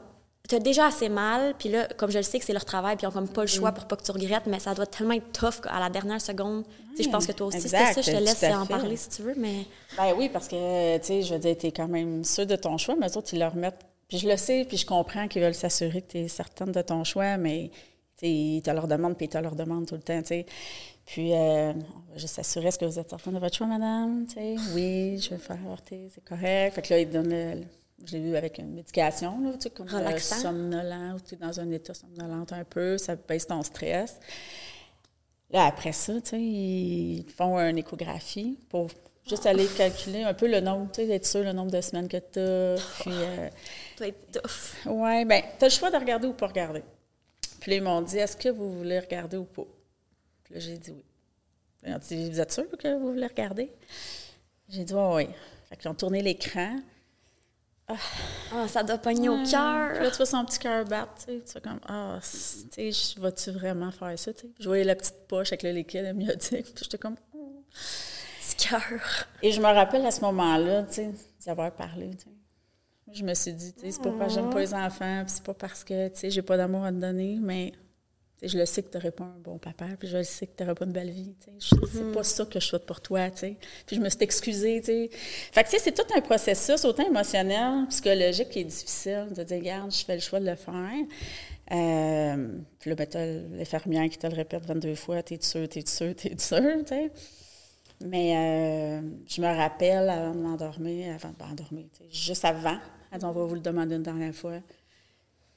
Tu 0.50 0.56
as 0.56 0.60
déjà 0.60 0.88
assez 0.88 1.10
mal, 1.10 1.54
puis 1.60 1.70
là, 1.70 1.88
comme 1.96 2.10
je 2.10 2.18
le 2.18 2.24
sais 2.24 2.40
que 2.40 2.44
c'est 2.46 2.54
leur 2.54 2.66
travail, 2.66 2.96
puis 2.96 3.06
ils 3.06 3.08
ont 3.08 3.12
comme 3.12 3.28
pas 3.28 3.42
le 3.42 3.48
choix 3.48 3.72
pour 3.72 3.86
pas 3.86 3.96
que 3.96 4.04
tu 4.04 4.12
regrettes, 4.12 4.48
mais 4.48 4.58
ça 4.60 4.74
doit 4.74 4.88
tellement 4.88 5.14
être 5.14 5.32
tough 5.32 5.62
à 5.70 5.80
la 5.80 5.90
dernière 5.92 6.20
seconde. 6.20 6.64
Tu 6.96 7.04
je 7.04 7.10
pense 7.10 7.28
que 7.28 7.34
toi 7.34 7.48
aussi, 7.48 7.62
c'était 7.62 7.94
ça. 7.94 8.02
Je 8.02 8.12
te 8.12 8.18
laisse 8.18 8.44
en 8.46 8.66
fait. 8.66 8.74
parler 8.74 8.98
si 8.98 9.10
tu 9.10 9.22
veux, 9.22 9.36
mais. 9.38 9.66
Ben 9.96 10.14
oui, 10.18 10.28
parce 10.28 10.48
que, 10.48 10.98
tu 10.98 11.06
sais, 11.06 11.22
je 11.22 11.34
veux 11.36 11.40
dire, 11.40 11.56
tu 11.56 11.68
es 11.68 11.72
quand 11.72 11.88
même 11.88 12.24
sûr 12.24 12.48
de 12.48 12.56
ton 12.56 12.78
choix, 12.80 12.96
mais 13.00 13.08
eux 13.08 13.18
autres, 13.18 13.30
ils 13.34 13.40
le 13.40 13.46
remettent. 13.48 13.86
Puis 14.08 14.18
je 14.18 14.28
le 14.28 14.38
sais, 14.38 14.66
puis 14.68 14.76
je 14.78 14.88
comprends 14.88 15.28
qu'ils 15.28 15.44
veulent 15.44 15.54
s'assurer 15.54 16.02
que 16.02 16.14
tu 16.14 16.18
es 16.18 16.28
certaine 16.28 16.72
de 16.72 16.82
ton 16.82 17.04
choix, 17.04 17.38
mais, 17.38 17.70
tu 18.18 18.26
sais, 18.26 18.32
ils 18.32 18.62
te 18.64 18.72
leur 18.72 18.88
demandent, 18.88 19.16
puis 19.16 19.28
ils 19.28 19.30
te 19.30 19.38
leur 19.38 19.54
demandent 19.56 19.86
tout 19.86 19.94
le 19.96 20.02
temps, 20.02 20.20
tu 20.22 20.30
sais. 20.30 20.46
Puis, 21.06 21.32
euh, 21.34 21.74
on 21.74 22.12
va 22.12 22.18
juste 22.18 22.34
s'assurer, 22.36 22.70
est-ce 22.70 22.80
que 22.80 22.86
vous 22.86 22.98
êtes 22.98 23.10
certaine 23.10 23.34
de 23.36 23.40
votre 23.40 23.56
choix, 23.56 23.68
madame? 23.68 24.26
Tu 24.28 24.34
sais, 24.34 24.56
oui, 24.74 25.20
je 25.20 25.30
vais 25.30 25.38
faire 25.38 25.58
avorter, 25.64 26.10
c'est 26.14 26.24
correct. 26.24 26.74
Fait 26.74 26.82
que 26.82 26.92
là, 26.94 27.00
ils 27.02 27.08
te 27.08 27.14
donnent 27.14 27.30
le- 27.30 27.64
je 28.06 28.14
l'ai 28.18 28.24
vu 28.24 28.36
avec 28.36 28.58
une 28.58 28.74
médication, 28.74 29.40
là, 29.42 29.54
tu 29.54 29.62
sais, 29.62 29.70
comme 29.70 29.88
euh, 29.90 29.98
Relaxant. 29.98 30.36
somnolent, 30.36 31.16
ou 31.16 31.20
tu 31.20 31.36
es 31.36 31.38
dans 31.38 31.60
un 31.60 31.70
état 31.72 31.94
somnolent 31.94 32.46
un 32.52 32.64
peu, 32.64 32.98
ça 32.98 33.16
baisse 33.16 33.48
ton 33.48 33.62
stress. 33.64 34.20
Là, 35.52 35.66
après 35.66 35.92
ça, 35.92 36.14
tu 36.22 36.30
sais, 36.30 36.42
ils 36.42 37.26
font 37.36 37.58
une 37.60 37.78
échographie 37.78 38.58
pour 38.70 38.88
juste 39.28 39.46
aller 39.46 39.66
calculer 39.68 40.24
un 40.24 40.34
peu 40.34 40.48
le 40.48 40.60
nombre, 40.60 40.90
tu 40.92 41.02
sais, 41.02 41.08
d'être 41.08 41.26
sûr 41.26 41.44
le 41.44 41.52
nombre 41.54 41.72
de 41.72 41.82
semaines 41.82 42.08
que 42.08 42.18
tu 42.18 42.40
as. 42.40 42.76
Puis, 43.02 43.12
euh, 43.12 43.50
Ça 43.98 44.08
être 44.08 44.32
tough. 44.32 44.86
ouais, 44.92 45.26
bien, 45.26 45.42
tu 45.58 45.66
as 45.66 45.68
le 45.68 45.74
choix 45.74 45.92
de 45.92 45.98
regarder 45.98 46.28
ou 46.28 46.34
pas 46.34 46.48
regarder. 46.48 46.84
Puis 47.60 47.72
là, 47.72 47.78
ils 47.78 47.84
m'ont 47.84 48.02
dit, 48.02 48.18
est-ce 48.18 48.38
que 48.38 48.50
vous 48.50 48.78
voulez 48.78 49.00
regarder 49.00 49.38
ou 49.38 49.44
pas? 49.44 49.66
Puis 50.44 50.54
là, 50.54 50.60
j'ai 50.60 50.78
dit 50.78 50.92
oui. 50.92 51.04
Ils 51.86 51.94
ont 51.94 52.00
dit, 52.00 52.30
vous 52.30 52.40
êtes 52.40 52.52
sûr 52.52 52.66
que 52.78 52.98
vous 52.98 53.14
voulez 53.14 53.28
regarder? 53.28 53.72
J'ai 54.70 54.84
dit, 54.84 54.94
oui, 54.94 55.14
oui. 55.16 55.28
Fait 55.70 55.76
qu'ils 55.78 55.90
ont 55.90 55.96
tourné 55.96 56.22
l'écran. 56.22 56.78
Ah, 58.54 58.68
ça 58.68 58.84
doit 58.84 58.98
pogner 58.98 59.30
au 59.30 59.38
Puis 59.38 59.52
cœur. 59.52 59.94
là, 59.94 60.10
tu 60.12 60.18
vois 60.18 60.26
son 60.26 60.46
petit 60.46 60.60
cœur 60.60 60.86
battre, 60.86 61.14
tu 61.26 61.42
sais. 61.46 61.62
Comme, 61.62 61.80
ah, 61.88 62.20
tu 62.22 62.92
sais, 62.92 63.20
vas-tu 63.20 63.52
vraiment 63.52 63.92
faire 63.92 64.18
ça, 64.18 64.34
tu 64.34 64.42
sais? 64.42 64.54
Je 64.60 64.68
voyais 64.68 64.84
la 64.84 64.96
petite 64.96 65.28
poche 65.28 65.50
avec 65.50 65.64
le 65.64 65.72
liquide 65.72 66.06
amniotique, 66.06 66.66
puis 66.76 66.84
j'étais 66.84 66.98
comme, 66.98 67.16
oh. 67.34 67.64
Petit 68.42 68.68
cœur. 68.70 68.82
Et 69.42 69.52
je 69.52 69.60
me 69.60 69.68
rappelle 69.68 70.06
à 70.06 70.12
ce 70.12 70.22
moment-là, 70.22 70.84
tu 70.84 70.94
sais, 70.96 71.14
d'y 71.42 71.50
avoir 71.50 71.72
parlé, 71.72 72.12
tu 72.12 72.26
sais. 72.26 72.30
Je 73.12 73.24
me 73.24 73.34
suis 73.34 73.54
dit, 73.54 73.74
tu 73.74 73.82
sais, 73.82 73.92
c'est 73.92 74.02
pas 74.04 74.12
parce 74.12 74.36
que 74.36 74.40
j'aime 74.42 74.52
pas 74.52 74.60
les 74.60 74.74
enfants, 74.74 75.24
puis 75.26 75.34
c'est 75.36 75.44
pas 75.44 75.56
parce 75.56 75.84
que, 75.84 76.10
tu 76.10 76.20
sais, 76.20 76.30
j'ai 76.30 76.44
pas 76.44 76.58
d'amour 76.58 76.84
à 76.84 76.92
te 76.92 76.98
donner, 76.98 77.40
mais 77.42 77.74
je 78.42 78.58
le 78.58 78.66
sais 78.66 78.84
que 78.84 78.90
t'aurais 78.90 79.12
pas 79.12 79.26
un 79.26 79.40
bon 79.44 79.58
papa, 79.58 79.86
puis 80.00 80.08
je 80.08 80.18
le 80.18 80.24
sais 80.24 80.48
que 80.48 80.56
t'aurais 80.56 80.76
pas 80.76 80.86
une 80.86 80.92
belle 80.94 81.10
vie, 81.12 81.34
tu. 81.44 81.50
Je- 81.60 81.76
C'est 81.92 82.12
pas 82.14 82.24
ça 82.24 82.46
que 82.46 82.60
je 82.60 82.66
souhaite 82.66 82.86
pour 82.86 83.02
toi, 83.02 83.30
tu. 83.32 83.56
Puis 83.86 83.96
je 83.98 84.02
me 84.02 84.10
suis 84.10 84.20
excusée, 84.22 84.82
tu. 84.82 85.10
Fait 85.52 85.64
que, 85.64 85.70
tu 85.70 85.78
c'est 85.80 85.92
tout 85.94 86.06
un 86.16 86.22
processus, 86.22 86.86
autant 86.86 87.06
émotionnel, 87.06 87.86
psychologique, 87.90 88.50
qui 88.50 88.60
est 88.60 88.64
difficile 88.64 89.28
de 89.36 89.44
dire, 89.44 89.58
regarde, 89.60 89.92
je 89.92 90.06
fais 90.06 90.16
le 90.16 90.22
choix 90.22 90.40
de 90.40 90.46
le 90.50 90.56
faire. 90.56 91.06
Euh, 91.72 92.48
puis 92.80 92.90
là, 92.90 92.96
ben, 92.96 93.08
t'as 93.08 93.26
l'infirmière 93.26 94.10
qui 94.10 94.18
te 94.18 94.26
le 94.28 94.34
répète 94.36 94.66
22 94.66 94.96
fois, 94.96 95.22
t'es 95.22 95.38
sûr, 95.42 95.68
t'es 95.70 95.86
sûr, 95.86 96.16
t'es 96.16 96.36
sûr, 96.38 96.84
tu. 96.88 97.12
Mais 98.02 98.36
euh, 98.38 99.02
je 99.28 99.42
me 99.42 99.48
rappelle 99.48 100.10
avant 100.10 100.34
de 100.34 100.40
m'endormir, 100.40 101.14
avant 101.16 101.30
de 101.38 101.44
m'endormir, 101.46 101.86
tu 101.96 102.04
juste 102.10 102.46
avant, 102.46 102.78
elle 103.12 103.20
dit, 103.20 103.26
on 103.26 103.32
va 103.34 103.44
vous 103.46 103.56
le 103.56 103.60
demander 103.62 103.96
une 103.96 104.04
dernière 104.04 104.34
fois. 104.34 104.60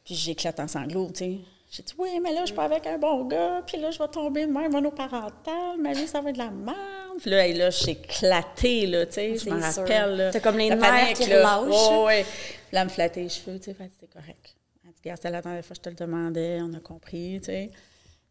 Puis 0.05 0.17
j'éclate 0.17 0.59
en 0.59 0.67
sanglots, 0.67 1.11
tu 1.13 1.19
sais. 1.19 1.39
J'ai 1.73 1.83
dit, 1.83 1.95
oui, 1.97 2.21
mais 2.23 2.35
là, 2.35 2.41
je 2.41 2.47
suis 2.47 2.55
pas 2.55 2.65
avec 2.65 2.87
un 2.87 2.99
bon 2.99 3.25
gars, 3.25 3.63
puis 3.67 3.79
là, 3.79 3.91
je 3.91 3.99
vais 3.99 4.09
tomber 4.09 4.45
de 4.45 4.53
même 4.53 4.73
monoparentale, 4.73 5.79
ma 5.79 5.95
vie, 5.95 6.07
ça 6.07 6.21
va 6.21 6.29
être 6.29 6.35
de 6.35 6.43
la 6.43 6.51
merde. 6.51 6.77
Puis 7.19 7.31
là, 7.31 7.49
hey, 7.49 7.55
là, 7.55 7.71
j'ai 7.71 7.93
éclaté, 7.93 8.87
là, 8.87 9.07
tu 9.07 9.15
sais, 9.15 9.39
je 9.39 9.49
me 9.49 9.59
rappelle. 9.59 10.29
T'as 10.35 10.41
comme 10.41 10.59
les 10.59 10.69
nerfs 10.69 10.79
panique, 10.79 11.17
qui 11.17 11.31
là. 11.31 11.57
relâchent. 11.57 12.05
Ouais. 12.05 12.25
Puis 12.25 12.75
là, 12.75 12.83
elle 12.83 12.85
me 12.85 12.91
flattait 12.91 13.23
les 13.23 13.31
cheveux, 13.31 13.59
tu 13.59 13.71
sais, 13.71 13.77
c'était 13.91 14.13
correct. 14.13 14.55
Elle 14.85 14.91
dit, 14.91 14.99
regarde, 15.03 15.17
c'était 15.17 15.31
la 15.31 15.41
dernière 15.41 15.65
fois 15.65 15.75
que 15.75 15.79
je 15.79 15.81
te 15.81 15.89
le 15.89 15.95
demandais, 15.95 16.59
on 16.61 16.75
a 16.75 16.81
compris, 16.81 17.41
tu 17.41 17.47
sais. 17.47 17.71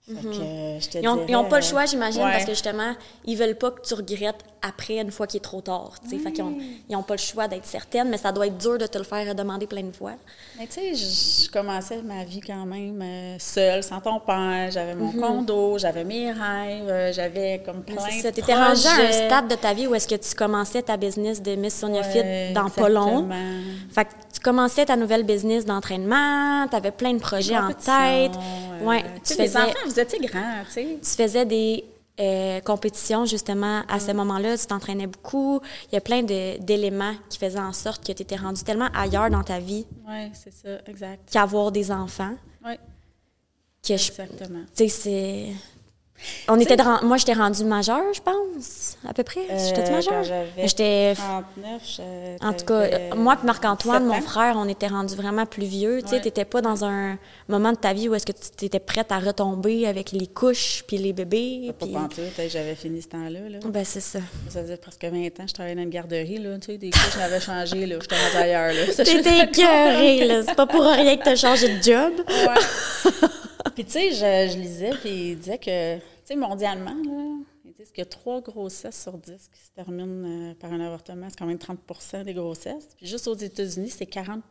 Que, 0.06 0.14
euh, 0.14 0.80
je 0.80 0.90
te 0.90 0.98
Ils 1.00 1.32
n'ont 1.32 1.46
pas 1.46 1.60
le 1.60 1.66
euh, 1.66 1.68
choix, 1.68 1.88
j'imagine, 1.88 2.22
ouais. 2.22 2.32
parce 2.32 2.46
que 2.46 2.52
justement, 2.52 2.94
ils 3.26 3.38
veulent 3.38 3.58
pas 3.58 3.72
que 3.72 3.82
tu 3.82 3.96
regrettes 3.96 4.44
après, 4.62 4.98
une 5.00 5.12
fois 5.12 5.27
qu'il 5.27 5.38
est 5.38 5.41
trop 5.44 5.62
tard. 5.62 5.94
sais. 6.08 6.18
Fait 6.18 6.32
qu'ils 6.32 6.46
n'ont 6.89 7.03
pas 7.03 7.15
le 7.15 7.20
choix 7.20 7.48
d'être 7.48 7.65
certaine, 7.65 8.10
mais 8.10 8.18
ça 8.18 8.32
doit 8.32 8.48
être 8.48 8.58
dur 8.58 8.77
de 8.77 8.86
te 8.86 8.98
le 8.98 9.03
faire 9.03 9.34
demander 9.34 9.65
plein 9.68 9.84
de 9.84 9.96
fois. 9.96 10.13
Mais 10.60 10.68
tu 10.68 10.74
sais, 10.74 10.96
je, 10.96 11.46
je 11.46 11.50
commençais 11.51 12.01
ma 12.01 12.24
vie 12.24 12.41
quand 12.41 12.65
même 12.65 13.01
euh, 13.01 13.36
seule, 13.39 13.84
sans 13.84 14.00
ton 14.01 14.20
père. 14.20 14.70
J'avais 14.72 14.96
mon 14.96 15.12
condo, 15.12 15.77
j'avais 15.77 16.03
mes 16.03 16.32
rêves, 16.32 16.88
euh, 16.89 17.12
j'avais 17.13 17.62
comme 17.65 17.82
plein 17.84 17.96
C'est 18.10 18.18
de 18.18 18.22
ça, 18.22 18.32
t'étais 18.32 18.53
rendu 18.53 18.86
à 18.88 19.08
un 19.08 19.12
stade 19.12 19.48
de 19.48 19.56
ta 19.56 19.74
vie 19.74 19.88
où 19.88 19.96
est-ce 19.96 20.08
que 20.08 20.15
tu 20.15 20.36
commençais 20.36 20.82
ta 20.84 20.98
business 20.98 21.41
de 21.41 21.56
Miss 21.56 21.75
Sonia 21.80 22.01
Ouais, 22.01 22.48
Fit 22.48 22.53
dans 22.53 22.70
pas 22.70 22.89
long. 22.89 23.27
Fait 23.91 24.06
que 24.06 24.10
tu 24.34 24.39
commençais 24.41 24.86
ta 24.86 24.96
nouvelle 24.96 25.24
business 25.24 25.65
d'entraînement, 25.65 26.68
tu 26.70 26.75
avais 26.75 26.91
plein 26.91 27.13
de 27.13 27.20
projets 27.20 27.58
en 27.58 27.70
tête. 27.70 28.32
euh, 28.38 28.86
Ouais, 28.86 29.01
tu 29.01 29.22
tu 29.22 29.34
sais, 29.36 29.41
les 29.44 29.48
faisais, 29.48 29.60
enfants, 29.60 29.80
vous 29.86 30.00
étiez 30.00 30.20
grands, 30.20 30.63
tu 30.65 30.72
sais. 30.72 30.98
tu 31.01 31.10
faisais 31.24 31.46
des 31.46 31.84
euh, 32.22 32.60
compétitions 32.62 33.25
justement 33.25 33.82
à 33.90 33.98
Mm. 33.98 34.00
ce 34.00 34.12
moment-là, 34.12 34.58
tu 34.58 34.66
t'entraînais 34.68 35.08
beaucoup. 35.08 35.60
Il 35.92 35.96
y 35.96 35.98
a 35.98 36.01
plein 36.01 36.22
d'éléments 36.24 37.16
qui 37.30 37.38
faisaient 37.40 37.60
en 37.60 37.74
sorte 37.74 38.06
que 38.06 38.12
tu 38.13 38.22
étais 38.22 38.36
rendu 38.36 38.63
tellement 38.63 38.90
ailleurs 38.94 39.30
dans 39.30 39.44
ta 39.44 39.60
vie 39.60 39.86
Oui, 40.08 40.30
c'est 40.34 40.54
ça, 40.54 40.70
exact. 40.88 41.30
qu'avoir 41.32 41.72
des 41.72 41.92
enfants. 41.92 42.36
Oui, 42.66 42.75
Que 43.86 43.94
exactement. 43.94 44.63
tu 44.75 44.88
sais, 44.88 44.90
c'est. 44.90 45.48
On 46.48 46.60
était 46.60 46.75
moi, 47.04 47.18
j'étais 47.18 47.34
rendue 47.34 47.63
majeure, 47.63 48.13
je 48.13 48.22
pense, 48.22 48.98
à 49.08 49.13
peu 49.13 49.24
près. 49.24 49.42
J'étais 49.58 49.90
Euh, 49.90 49.92
majeure? 49.92 50.24
J'étais. 50.63 51.13
39, 51.16 51.82
je- 51.86 52.46
En 52.46 52.54
tout 52.54 52.66
cas, 52.66 52.88
t'avais 52.88 53.10
moi 53.16 53.38
et 53.42 53.46
Marc-Antoine, 53.46 54.06
mon 54.06 54.22
frère, 54.22 54.56
on 54.58 54.68
était 54.68 54.88
rendus 54.88 55.16
vraiment 55.16 55.46
plus 55.46 55.66
vieux. 55.66 56.01
Tu 56.04 56.10
sais, 56.10 56.22
t'étais 56.22 56.46
pas 56.46 56.62
dans 56.62 56.86
un 56.86 57.18
moment 57.48 57.72
de 57.72 57.78
ta 57.78 57.94
vie 57.94 58.08
où 58.10 58.16
est-ce 58.16 58.25
que 58.25 58.32
tu 58.58 58.66
étais 58.66 58.80
prête 58.80 59.12
à 59.12 59.20
retomber 59.20 59.88
avec 59.88 60.12
les 60.12 60.28
couches 60.28 60.84
puis 60.88 60.98
les 60.98 61.13
bébés. 61.13 61.74
Pas 61.80 61.86
pantoute, 61.88 62.38
hey, 62.40 62.50
j'avais 62.50 62.75
fini 62.75 63.01
ce 63.01 63.08
temps-là. 63.10 63.40
Là. 63.50 63.58
Ben, 63.66 63.84
c'est 63.86 64.00
ça. 64.01 64.20
Ça 64.50 64.62
faisait 64.62 64.78
presque 64.78 65.04
20 65.04 65.25
ans 65.40 65.44
que 65.44 65.48
je 65.50 65.54
travaillais 65.54 65.75
dans 65.75 65.82
une 65.84 65.90
garderie. 65.90 66.38
Là, 66.38 66.58
tu 66.60 66.68
sais, 66.68 66.78
des 66.78 66.92
couches, 66.92 67.13
je 67.13 67.20
n'avais 67.20 67.40
changé. 67.40 67.86
Là, 67.86 67.96
j'étais 68.01 68.16
rendue 68.16 68.38
ailleurs. 68.38 68.74
Là. 68.74 68.94
T'étais 69.04 69.46
écœurée, 69.46 70.25
là. 70.28 70.44
C'est 70.48 70.56
pas 70.56 70.68
pour 70.68 70.84
rien 70.86 71.18
que 71.18 71.24
t'as 71.24 71.36
changé 71.36 71.78
de 71.78 71.82
job. 71.82 72.13
Ouais. 72.28 73.28
Puis 73.74 73.86
tu 73.86 73.92
sais, 73.92 74.12
je, 74.12 74.54
je 74.54 74.58
lisais, 74.60 74.92
puis 75.01 75.32
il 75.32 75.38
disait 75.38 75.58
que, 75.58 75.98
tu 75.98 76.04
sais, 76.25 76.36
mondialement, 76.36 76.94
là, 76.94 77.38
ils 77.66 77.74
disent 77.74 77.92
qu'il 77.92 78.00
y 78.00 78.01
a 78.01 78.06
trois 78.06 78.42
grossesses 78.42 79.01
sur 79.01 79.18
10 79.18 79.50
qui 79.54 79.62
se 79.62 79.72
terminent 79.72 80.51
euh, 80.51 80.54
par 80.56 80.72
un 80.74 80.80
avortement. 80.80 81.28
C'est 81.30 81.38
quand 81.38 81.46
même 81.46 81.58
30% 81.58 82.24
des 82.24 82.34
grossesses. 82.34 82.90
Puis 82.98 83.08
juste 83.08 83.28
aux 83.28 83.36
États-Unis, 83.36 83.90
c'est 83.90 84.10
40% 84.10 84.42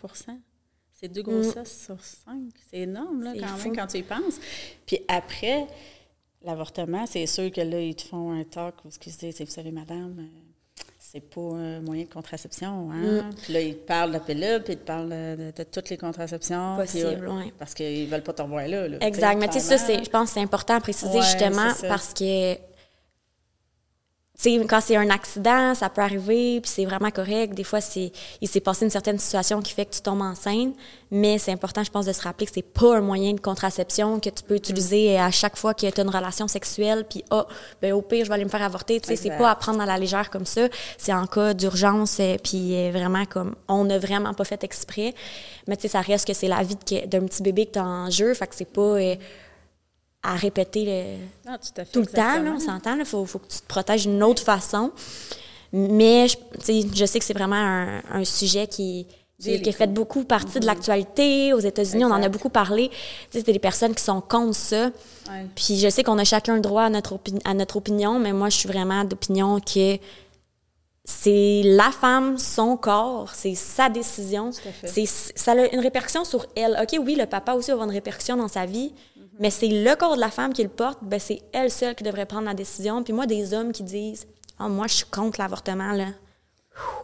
C'est 0.92 1.08
deux 1.08 1.22
grossesses 1.22 1.84
sur 1.84 2.02
cinq. 2.02 2.50
C'est 2.70 2.80
énorme, 2.80 3.22
là, 3.22 3.32
quand 3.38 3.56
fou. 3.56 3.68
même, 3.68 3.76
quand 3.76 3.86
tu 3.86 3.98
y 3.98 4.02
penses. 4.02 4.40
Puis 4.86 5.00
après, 5.08 5.66
l'avortement, 6.42 7.06
c'est 7.06 7.26
sûr 7.26 7.50
que 7.50 7.60
là, 7.60 7.80
ils 7.80 7.94
te 7.94 8.02
font 8.02 8.32
un 8.32 8.44
talk 8.44 8.84
où 8.84 8.90
se 8.90 8.98
disent, 8.98 9.40
vous 9.40 9.46
savez, 9.46 9.72
madame, 9.72 10.16
euh, 10.18 10.49
c'est 11.12 11.20
pas 11.20 11.40
un 11.40 11.80
moyen 11.80 12.04
de 12.04 12.08
contraception. 12.12 12.88
Hein? 12.92 13.30
Puis 13.42 13.52
là, 13.52 13.60
ils 13.60 13.74
te 13.78 13.86
parlent 13.86 14.10
de 14.10 14.14
la 14.14 14.20
pilule, 14.20 14.62
puis 14.64 14.74
ils 14.74 14.78
te 14.78 14.84
parlent 14.86 15.08
de, 15.08 15.36
de- 15.36 15.52
de 15.56 15.62
toutes 15.64 15.90
les 15.90 15.96
contraceptions. 15.96 16.76
Possible, 16.76 17.26
euh, 17.28 17.36
ouais. 17.36 17.52
Parce 17.58 17.74
qu'ils 17.74 18.06
veulent 18.08 18.22
pas 18.22 18.32
te 18.32 18.42
revoir 18.42 18.68
là. 18.68 18.86
là, 18.86 18.96
Exact. 19.00 19.36
Mais 19.40 19.48
tu 19.48 19.58
sais, 19.58 19.76
ça, 19.78 20.02
je 20.02 20.08
pense 20.08 20.28
que 20.28 20.34
c'est 20.34 20.40
important 20.40 20.74
à 20.74 20.80
préciser 20.80 21.18
Ouais, 21.18 21.22
justement 21.24 21.70
parce 21.88 22.14
que, 22.14 22.54
sais, 24.42 24.66
quand 24.66 24.80
c'est 24.80 24.96
un 24.96 25.10
accident, 25.10 25.74
ça 25.74 25.88
peut 25.88 26.00
arriver, 26.00 26.60
puis 26.60 26.70
c'est 26.70 26.84
vraiment 26.84 27.10
correct. 27.10 27.54
Des 27.54 27.64
fois, 27.64 27.80
c'est, 27.80 28.10
il 28.40 28.48
s'est 28.48 28.60
passé 28.60 28.84
une 28.84 28.90
certaine 28.90 29.18
situation 29.18 29.60
qui 29.60 29.72
fait 29.72 29.84
que 29.84 29.94
tu 29.94 30.00
tombes 30.00 30.22
enceinte, 30.22 30.74
mais 31.10 31.38
c'est 31.38 31.52
important, 31.52 31.84
je 31.84 31.90
pense, 31.90 32.06
de 32.06 32.12
se 32.12 32.22
rappeler 32.22 32.46
que 32.46 32.52
c'est 32.54 32.62
pas 32.62 32.96
un 32.96 33.00
moyen 33.00 33.32
de 33.34 33.40
contraception 33.40 34.18
que 34.20 34.30
tu 34.30 34.42
peux 34.42 34.54
utiliser 34.54 35.18
à 35.18 35.30
chaque 35.30 35.56
fois 35.56 35.74
que 35.74 35.90
tu 35.90 36.00
as 36.00 36.02
une 36.02 36.10
relation 36.10 36.48
sexuelle, 36.48 37.04
puis 37.08 37.24
ah, 37.30 37.46
ben 37.82 37.92
au 37.92 38.02
pire, 38.02 38.24
je 38.24 38.30
vais 38.30 38.34
aller 38.34 38.44
me 38.44 38.50
faire 38.50 38.62
avorter. 38.62 39.00
Tu 39.00 39.08
sais, 39.08 39.16
c'est 39.16 39.36
pas 39.36 39.50
à 39.50 39.54
prendre 39.56 39.80
à 39.80 39.86
la 39.86 39.98
légère 39.98 40.30
comme 40.30 40.46
ça. 40.46 40.68
C'est 40.96 41.12
en 41.12 41.26
cas 41.26 41.52
d'urgence, 41.52 42.18
euh, 42.20 42.36
puis 42.42 42.74
euh, 42.74 42.90
vraiment 42.92 43.24
comme 43.26 43.54
on 43.68 43.84
n'a 43.84 43.98
vraiment 43.98 44.32
pas 44.34 44.44
fait 44.44 44.62
exprès. 44.64 45.14
Mais 45.66 45.76
tu 45.76 45.82
sais, 45.82 45.88
ça 45.88 46.00
reste 46.00 46.26
que 46.26 46.32
c'est 46.32 46.48
la 46.48 46.62
vie 46.62 46.76
d'un 47.06 47.26
petit 47.26 47.42
bébé 47.42 47.66
que 47.66 47.72
tu 47.72 47.78
as 47.78 47.84
en 47.84 48.10
jeu, 48.10 48.32
fait 48.34 48.46
que 48.46 48.54
c'est 48.54 48.72
pas 48.72 48.80
euh, 48.80 49.16
à 50.22 50.34
répéter 50.36 50.84
le- 50.84 51.50
Non, 51.50 51.56
tout 51.92 52.00
le 52.00 52.06
temps, 52.06 52.42
là, 52.42 52.52
on 52.54 52.60
s'entend, 52.60 52.96
il 52.98 53.04
faut, 53.04 53.24
faut 53.24 53.38
que 53.38 53.48
tu 53.48 53.58
te 53.60 53.66
protèges 53.66 54.06
d'une 54.06 54.22
autre 54.22 54.42
façon. 54.42 54.90
Mais 55.72 56.28
je, 56.28 56.36
sais, 56.62 56.82
je 56.94 57.04
sais 57.04 57.18
que 57.18 57.24
c'est 57.24 57.32
vraiment 57.34 57.54
un, 57.56 58.02
un 58.12 58.24
sujet 58.24 58.66
qui, 58.66 59.06
qui, 59.06 59.44
qui 59.44 59.50
Délicat. 59.50 59.72
fait 59.72 59.86
beaucoup 59.86 60.24
partie 60.24 60.58
de 60.60 60.66
l'actualité. 60.66 61.52
Aux 61.54 61.60
États-Unis, 61.60 62.04
on 62.04 62.10
en 62.10 62.22
a 62.22 62.28
beaucoup 62.28 62.48
parlé. 62.50 62.90
C'est 63.30 63.46
des 63.46 63.58
personnes 63.58 63.94
qui 63.94 64.02
sont 64.02 64.20
contre 64.20 64.56
ça. 64.56 64.86
Ouais. 65.30 65.46
Puis 65.54 65.78
je 65.78 65.88
sais 65.88 66.02
qu'on 66.02 66.18
a 66.18 66.24
chacun 66.24 66.56
le 66.56 66.60
droit 66.60 66.82
à 66.82 66.90
notre, 66.90 67.18
à 67.44 67.54
notre 67.54 67.76
opinion, 67.76 68.18
mais 68.18 68.32
moi, 68.32 68.48
je 68.50 68.56
suis 68.56 68.68
vraiment 68.68 69.04
d'opinion 69.04 69.60
que 69.60 69.96
c'est 71.04 71.62
la 71.64 71.90
femme, 71.90 72.36
son 72.38 72.76
corps, 72.76 73.30
c'est 73.34 73.54
sa 73.54 73.88
décision. 73.88 74.50
C'est, 74.84 75.06
ça 75.06 75.52
a 75.52 75.66
une 75.72 75.80
répercussion 75.80 76.24
sur 76.24 76.46
elle. 76.54 76.78
OK, 76.80 76.98
oui, 77.04 77.14
le 77.16 77.26
papa 77.26 77.54
aussi 77.54 77.68
va 77.68 77.74
avoir 77.74 77.88
une 77.88 77.94
répercussion 77.94 78.36
dans 78.36 78.48
sa 78.48 78.66
vie, 78.66 78.92
mais 79.40 79.48
c'est 79.50 79.68
le 79.68 79.96
corps 79.96 80.16
de 80.16 80.20
la 80.20 80.30
femme 80.30 80.52
qui 80.52 80.62
le 80.62 80.68
porte, 80.68 80.98
ben 81.00 81.18
c'est 81.18 81.40
elle 81.52 81.70
seule 81.70 81.94
qui 81.94 82.04
devrait 82.04 82.26
prendre 82.26 82.44
la 82.44 82.52
décision. 82.52 83.02
Puis 83.02 83.14
moi, 83.14 83.24
des 83.24 83.54
hommes 83.54 83.72
qui 83.72 83.82
disent 83.82 84.26
Ah, 84.58 84.68
moi, 84.68 84.86
je 84.86 84.96
suis 84.96 85.06
contre 85.06 85.40
l'avortement, 85.40 85.92
là. 85.92 86.08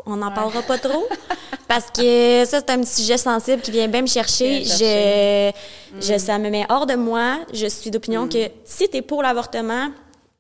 On 0.05 0.17
n'en 0.17 0.31
parlera 0.31 0.63
pas 0.63 0.79
trop. 0.79 1.09
Parce 1.69 1.91
que 1.91 2.45
ça, 2.45 2.61
c'est 2.61 2.71
un 2.71 2.81
petit 2.81 3.03
sujet 3.03 3.17
sensible 3.17 3.63
qui 3.63 3.71
vient 3.71 3.89
bien 3.89 4.03
me 4.03 4.07
chercher. 4.07 4.65
Je, 4.65 5.51
je, 5.99 6.19
ça 6.19 6.39
me 6.39 6.51
met 6.51 6.67
hors 6.69 6.87
de 6.87 6.95
moi. 6.95 7.39
Je 7.53 7.67
suis 7.67 7.91
d'opinion 7.91 8.29
que 8.29 8.51
si 8.65 8.89
tu 8.89 8.99
es 8.99 9.03
pour 9.03 9.23
l'avortement, 9.23 9.91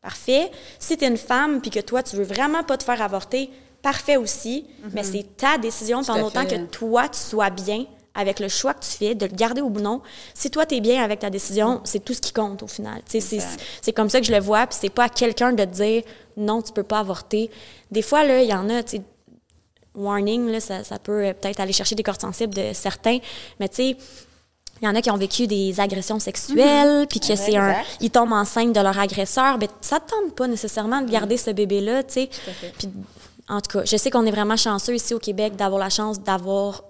parfait. 0.02 0.50
Si 0.78 0.98
tu 0.98 1.04
es 1.04 1.08
une 1.08 1.16
femme 1.16 1.62
puis 1.62 1.70
que 1.70 1.80
toi, 1.80 2.02
tu 2.02 2.16
veux 2.16 2.24
vraiment 2.24 2.62
pas 2.62 2.76
te 2.76 2.84
faire 2.84 3.00
avorter, 3.00 3.50
parfait 3.80 4.16
aussi. 4.18 4.66
Mais 4.92 5.02
c'est 5.02 5.36
ta 5.36 5.56
décision 5.56 6.04
pendant 6.04 6.26
autant 6.26 6.44
que 6.44 6.56
toi, 6.66 7.08
tu 7.08 7.18
sois 7.18 7.50
bien 7.50 7.86
avec 8.16 8.40
le 8.40 8.48
choix 8.48 8.74
que 8.74 8.80
tu 8.80 8.90
fais, 8.90 9.14
de 9.14 9.26
le 9.26 9.32
garder 9.32 9.60
ou 9.60 9.70
non. 9.70 10.00
Si 10.34 10.50
toi, 10.50 10.66
tu 10.66 10.76
es 10.76 10.80
bien 10.80 11.02
avec 11.02 11.20
ta 11.20 11.30
décision, 11.30 11.80
c'est 11.84 12.04
tout 12.04 12.14
ce 12.14 12.20
qui 12.20 12.32
compte 12.32 12.62
au 12.62 12.66
final. 12.66 13.02
C'est 13.06 13.92
comme 13.92 14.10
ça 14.10 14.20
que 14.20 14.26
je 14.26 14.32
le 14.32 14.40
vois. 14.40 14.66
Puis 14.66 14.78
c'est 14.80 14.90
pas 14.90 15.04
à 15.04 15.08
quelqu'un 15.08 15.52
de 15.52 15.64
te 15.64 15.70
dire 15.70 16.02
non, 16.36 16.62
tu 16.62 16.72
peux 16.72 16.82
pas 16.82 17.00
avorter. 17.00 17.50
Des 17.90 18.02
fois, 18.02 18.24
là, 18.24 18.42
il 18.42 18.48
y 18.48 18.54
en 18.54 18.68
a, 18.68 18.82
tu 18.82 18.96
sais, 18.96 19.02
warning, 19.94 20.50
là, 20.50 20.60
ça, 20.60 20.84
ça 20.84 20.98
peut 20.98 21.24
euh, 21.24 21.32
peut-être 21.32 21.60
aller 21.60 21.72
chercher 21.72 21.94
des 21.94 22.02
cordes 22.02 22.20
sensibles 22.20 22.54
de 22.54 22.72
certains, 22.74 23.18
mais 23.58 23.68
tu 23.68 23.76
sais, 23.76 23.96
il 24.82 24.84
y 24.84 24.88
en 24.88 24.94
a 24.94 25.00
qui 25.00 25.10
ont 25.10 25.16
vécu 25.16 25.46
des 25.46 25.80
agressions 25.80 26.18
sexuelles, 26.18 27.06
puis 27.08 27.18
que 27.18 27.28
Ouais, 27.28 27.36
c'est 27.36 27.56
un, 27.56 27.76
ils 28.00 28.10
tombent 28.10 28.34
enceintes 28.34 28.74
de 28.74 28.80
leur 28.80 28.98
agresseur, 28.98 29.56
ben 29.56 29.68
ça 29.80 30.00
te 30.00 30.10
tente 30.10 30.34
pas 30.34 30.46
nécessairement 30.46 31.00
de 31.00 31.10
garder 31.10 31.38
ce 31.38 31.50
bébé-là, 31.50 32.02
tu 32.02 32.14
sais. 32.14 32.30
Puis 32.78 32.90
en 33.48 33.60
tout 33.62 33.78
cas, 33.78 33.84
je 33.86 33.96
sais 33.96 34.10
qu'on 34.10 34.26
est 34.26 34.30
vraiment 34.30 34.56
chanceux 34.56 34.94
ici 34.94 35.14
au 35.14 35.18
Québec 35.18 35.56
d'avoir 35.56 35.80
la 35.80 35.88
chance 35.88 36.20
d'avoir 36.20 36.82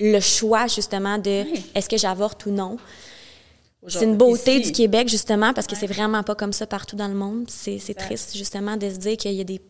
le 0.00 0.20
choix 0.20 0.66
justement 0.66 1.18
de 1.18 1.44
Oui. 1.44 1.66
est-ce 1.74 1.88
que 1.88 1.96
j'avorte 1.96 2.46
ou 2.46 2.50
non. 2.50 2.76
C'est 3.86 4.04
une 4.04 4.16
beauté 4.16 4.56
ici, 4.56 4.70
du 4.70 4.72
Québec, 4.72 5.08
justement, 5.08 5.52
parce 5.52 5.66
que 5.66 5.76
c'est 5.76 5.86
vraiment 5.86 6.22
pas 6.22 6.34
comme 6.34 6.54
ça 6.54 6.66
partout 6.66 6.96
dans 6.96 7.06
le 7.08 7.14
monde. 7.14 7.44
C'est 7.48 7.78
triste, 7.94 8.34
justement, 8.34 8.76
de 8.78 8.88
se 8.88 8.96
dire 8.96 9.16
qu'il 9.18 9.32
y 9.32 9.40
a 9.42 9.44
des, 9.44 9.60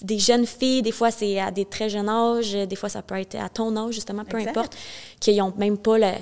des 0.00 0.18
jeunes 0.18 0.46
filles, 0.46 0.80
des 0.80 0.90
fois 0.92 1.10
c'est 1.10 1.38
à 1.38 1.50
des 1.50 1.66
très 1.66 1.90
jeunes 1.90 2.08
âges, 2.08 2.52
des 2.54 2.76
fois 2.76 2.88
ça 2.88 3.02
peut 3.02 3.16
être 3.16 3.34
à 3.34 3.50
ton 3.50 3.76
âge, 3.76 3.94
justement, 3.94 4.24
peu 4.24 4.38
Exact. 4.38 4.56
importe, 4.56 4.76
qu'ils 5.20 5.40
ont 5.42 5.52
même 5.58 5.76
pas 5.76 5.98
le. 5.98 6.12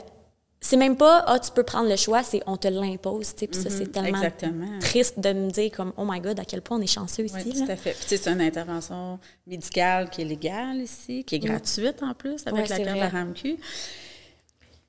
C'est 0.66 0.79
même 0.79 0.96
pas, 0.96 1.22
ah, 1.27 1.38
tu 1.38 1.50
peux 1.50 1.62
prendre 1.62 1.90
le 1.90 1.96
choix, 1.96 2.22
c'est 2.22 2.40
on 2.46 2.57
te 2.57 2.68
l'impose, 2.68 3.35
tu 3.35 3.40
sais. 3.40 3.46
Puis 3.48 3.61
ça, 3.61 3.68
c'est 3.68 3.92
tellement 3.92 4.09
Mm-hmm. 4.18 4.24
exactement. 4.24 4.79
triste 4.81 5.20
de 5.20 5.33
me 5.35 5.50
dire, 5.50 5.70
comme, 5.70 5.92
oh 5.98 6.05
my 6.09 6.20
God, 6.20 6.40
à 6.40 6.44
quel 6.46 6.62
point 6.62 6.79
on 6.79 6.81
est 6.81 6.87
chanceux 6.87 7.27
ici. 7.27 7.37
Oui, 7.44 7.53
là. 7.53 7.66
tout 7.66 7.72
à 7.72 7.77
fait. 7.77 7.90
Puis, 7.92 8.16
c'est 8.16 8.27
une 8.29 8.40
intervention 8.40 9.18
médicale 9.46 10.09
qui 10.09 10.22
est 10.22 10.24
légale 10.24 10.79
ici, 10.79 11.22
qui 11.24 11.35
est 11.35 11.38
gratuite 11.38 12.03
en 12.03 12.14
plus, 12.14 12.46
avec 12.46 12.55
Ouais, 12.62 12.66
la 12.68 12.79
carte 12.79 12.94
de 12.94 12.98
la. 13.00 13.09
RAMQ. 13.11 13.42
Tu 13.42 13.59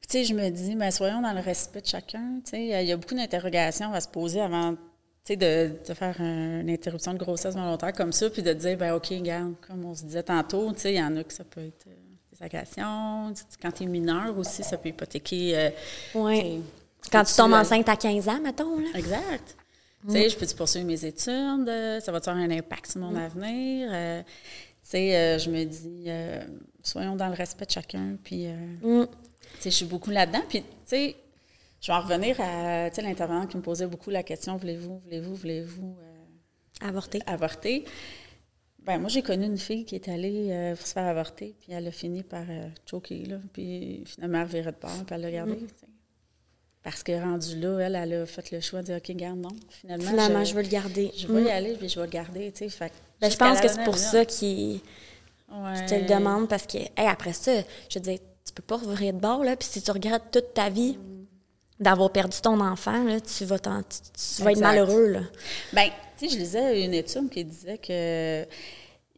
sais, 0.07 0.23
je 0.23 0.33
me 0.33 0.49
dis, 0.49 0.75
mais 0.75 0.91
soyons 0.91 1.21
dans 1.21 1.33
le 1.33 1.41
respect 1.41 1.81
de 1.81 1.87
chacun. 1.87 2.39
Tu 2.45 2.51
sais, 2.51 2.59
il 2.61 2.67
y 2.67 2.73
a- 2.73 2.81
il 2.81 2.87
y 2.87 2.91
a 2.91 2.97
beaucoup 2.97 3.15
d'interrogations 3.15 3.91
à 3.91 3.99
se 3.99 4.07
poser 4.07 4.39
avant, 4.39 4.73
tu 4.75 4.79
sais, 5.25 5.35
de, 5.35 5.71
de 5.85 5.93
faire 5.93 6.15
un- 6.21 6.61
une 6.61 6.69
interruption 6.69 7.11
de 7.13 7.17
grossesse 7.17 7.55
volontaire 7.55 7.91
comme 7.91 8.13
ça, 8.13 8.29
puis 8.29 8.43
de 8.43 8.53
dire, 8.53 8.77
ben 8.77 8.93
OK, 8.93 9.07
regarde, 9.09 9.55
comme 9.67 9.83
on 9.83 9.93
se 9.95 10.03
disait 10.05 10.23
tantôt, 10.23 10.71
tu 10.73 10.79
sais, 10.79 10.93
il 10.93 10.97
y 10.99 11.03
en 11.03 11.17
a 11.17 11.23
que 11.23 11.33
ça 11.33 11.43
peut 11.43 11.61
être 11.65 11.87
euh, 11.87 11.91
des 12.37 12.43
agressions. 12.45 13.33
Quand 13.61 13.71
tu 13.71 13.83
es 13.83 13.85
mineur 13.85 14.37
aussi, 14.37 14.63
ça 14.63 14.77
peut 14.77 14.89
hypothéquer. 14.89 15.55
euh, 15.57 15.69
sais, 16.13 16.59
Quand 17.11 17.23
tu 17.23 17.33
tombes 17.35 17.53
euh, 17.53 17.57
enceinte 17.61 17.87
à 17.89 17.95
15 17.95 18.27
ans, 18.29 18.39
mettons, 18.41 18.79
là. 18.79 18.87
Exact. 18.95 19.55
Tu 20.01 20.07
Mm. 20.07 20.11
sais, 20.11 20.29
je 20.29 20.37
peux-tu 20.37 20.55
poursuivre 20.55 20.85
mes 20.85 21.03
études? 21.05 21.67
euh, 21.69 21.99
Ça 21.99 22.11
va 22.11 22.17
avoir 22.19 22.35
un 22.37 22.49
impact 22.51 22.91
sur 22.91 23.01
mon 23.01 23.11
Mm. 23.11 23.15
avenir? 23.17 23.89
Euh, 23.91 24.21
tu 24.23 24.29
sais, 24.83 25.15
euh, 25.15 25.39
je 25.39 25.49
me 25.49 25.63
dis, 25.63 26.07
soyons 26.83 27.15
dans 27.15 27.27
le 27.27 27.33
respect 27.33 27.65
de 27.65 27.71
chacun. 27.71 28.17
Puis, 28.23 28.47
Mm. 28.47 29.05
tu 29.05 29.61
sais, 29.61 29.71
je 29.71 29.75
suis 29.75 29.85
beaucoup 29.85 30.11
là-dedans. 30.11 30.41
Puis, 30.47 30.61
tu 30.61 30.67
sais, 30.85 31.15
je 31.81 31.87
vais 31.91 31.93
en 31.97 32.01
revenir 32.01 32.39
à, 32.39 32.89
l'intervenant 33.01 33.47
qui 33.47 33.57
me 33.57 33.61
posait 33.61 33.87
beaucoup 33.87 34.09
la 34.09 34.23
question, 34.23 34.57
voulez-vous, 34.57 34.99
voulez-vous, 34.99 35.35
voulez-vous 35.35 35.95
Avorter. 36.81 37.21
avorter? 37.25 37.85
Ben, 38.85 38.99
moi, 38.99 39.09
j'ai 39.09 39.21
connu 39.23 39.45
une 39.45 39.57
fille 39.57 39.83
qui 39.85 39.95
est 39.95 40.07
allée 40.09 40.51
euh, 40.51 40.75
se 40.75 40.93
faire 40.93 41.05
avorter, 41.07 41.55
puis 41.59 41.71
elle 41.73 41.87
a 41.87 41.91
fini 41.91 42.21
par 42.23 42.43
euh, 42.47 42.67
choquer, 42.89 43.25
là. 43.25 43.37
Puis, 43.51 44.03
finalement, 44.05 44.41
elle 44.41 44.47
virait 44.47 44.71
de 44.71 44.77
bord, 44.79 44.91
puis 45.05 45.15
elle 45.15 45.21
l'a 45.21 45.31
gardé. 45.31 45.53
Mm. 45.53 45.57
tu 45.59 45.67
sais. 45.67 45.87
Parce 46.83 47.01
que 47.01 47.11
rendue 47.19 47.59
là, 47.59 47.79
elle, 47.79 47.95
elle 47.95 48.13
a 48.21 48.25
fait 48.27 48.51
le 48.51 48.59
choix 48.61 48.81
de 48.81 48.85
dire, 48.85 48.97
OK, 48.97 49.11
garde, 49.15 49.39
non. 49.39 49.49
Finalement, 49.69 50.07
Finalement, 50.09 50.43
je 50.43 50.53
veux 50.53 50.61
le 50.61 50.67
garder. 50.67 51.11
je 51.17 51.25
vais 51.27 51.41
Mm. 51.41 51.45
y 51.45 51.49
aller, 51.49 51.73
puis 51.77 51.89
je 51.89 51.99
vais 51.99 52.05
le 52.05 52.11
garder. 52.11 52.51
Fait 52.51 52.91
Ben, 53.19 53.31
je 53.31 53.37
pense 53.37 53.59
que 53.59 53.67
c'est 53.67 53.83
pour 53.83 53.97
ça 53.97 54.19
Ouais. 54.19 55.85
te 55.85 55.95
le 55.95 56.05
demandent 56.07 56.47
parce 56.47 56.67
que, 56.67 56.77
hey, 56.77 57.07
après 57.07 57.33
ça, 57.33 57.51
je 57.89 57.97
veux 57.99 58.03
dire, 58.03 58.19
tu 58.45 58.53
peux 58.53 58.61
pas 58.63 58.77
revenir 58.77 59.13
de 59.13 59.19
bord, 59.19 59.43
là, 59.43 59.55
puis 59.55 59.67
si 59.67 59.81
tu 59.81 59.89
regrettes 59.89 60.29
toute 60.31 60.53
ta 60.53 60.69
vie 60.69 60.97
d'avoir 61.79 62.11
perdu 62.11 62.37
ton 62.41 62.59
enfant, 62.59 63.03
là, 63.03 63.19
tu 63.19 63.45
vas, 63.45 63.57
tu, 63.57 63.69
tu 64.37 64.43
vas 64.43 64.51
être 64.51 64.59
malheureux, 64.59 65.07
là. 65.07 65.19
Ben, 65.73 65.89
tu 66.17 66.27
sais, 66.29 66.33
je 66.35 66.39
lisais 66.39 66.83
une 66.85 66.93
étude 66.93 67.29
qui 67.29 67.43
disait 67.45 67.77
que 67.77 68.45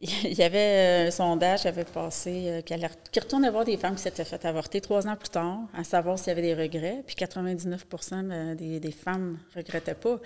il 0.00 0.34
y 0.34 0.42
avait 0.42 1.06
un 1.08 1.10
sondage 1.10 1.62
qui 1.62 1.68
avait 1.68 1.84
passé, 1.84 2.44
euh, 2.46 2.60
qui, 2.62 2.72
allait- 2.74 2.88
qui 3.10 3.18
retournait 3.20 3.50
voir 3.50 3.64
des 3.64 3.76
femmes 3.76 3.96
qui 3.96 4.02
s'étaient 4.02 4.24
fait 4.24 4.44
avorter 4.44 4.80
trois 4.80 5.06
ans 5.08 5.16
plus 5.16 5.28
tard, 5.30 5.58
à 5.74 5.82
savoir 5.84 6.18
s'il 6.18 6.28
y 6.28 6.30
avait 6.30 6.42
des 6.42 6.54
regrets, 6.54 7.02
puis 7.06 7.16
99 7.16 7.84
de- 7.88 8.54
des, 8.54 8.78
des 8.80 8.92
femmes 8.92 9.38
ne 9.56 9.60
regrettaient 9.60 9.94
pas. 9.94 10.20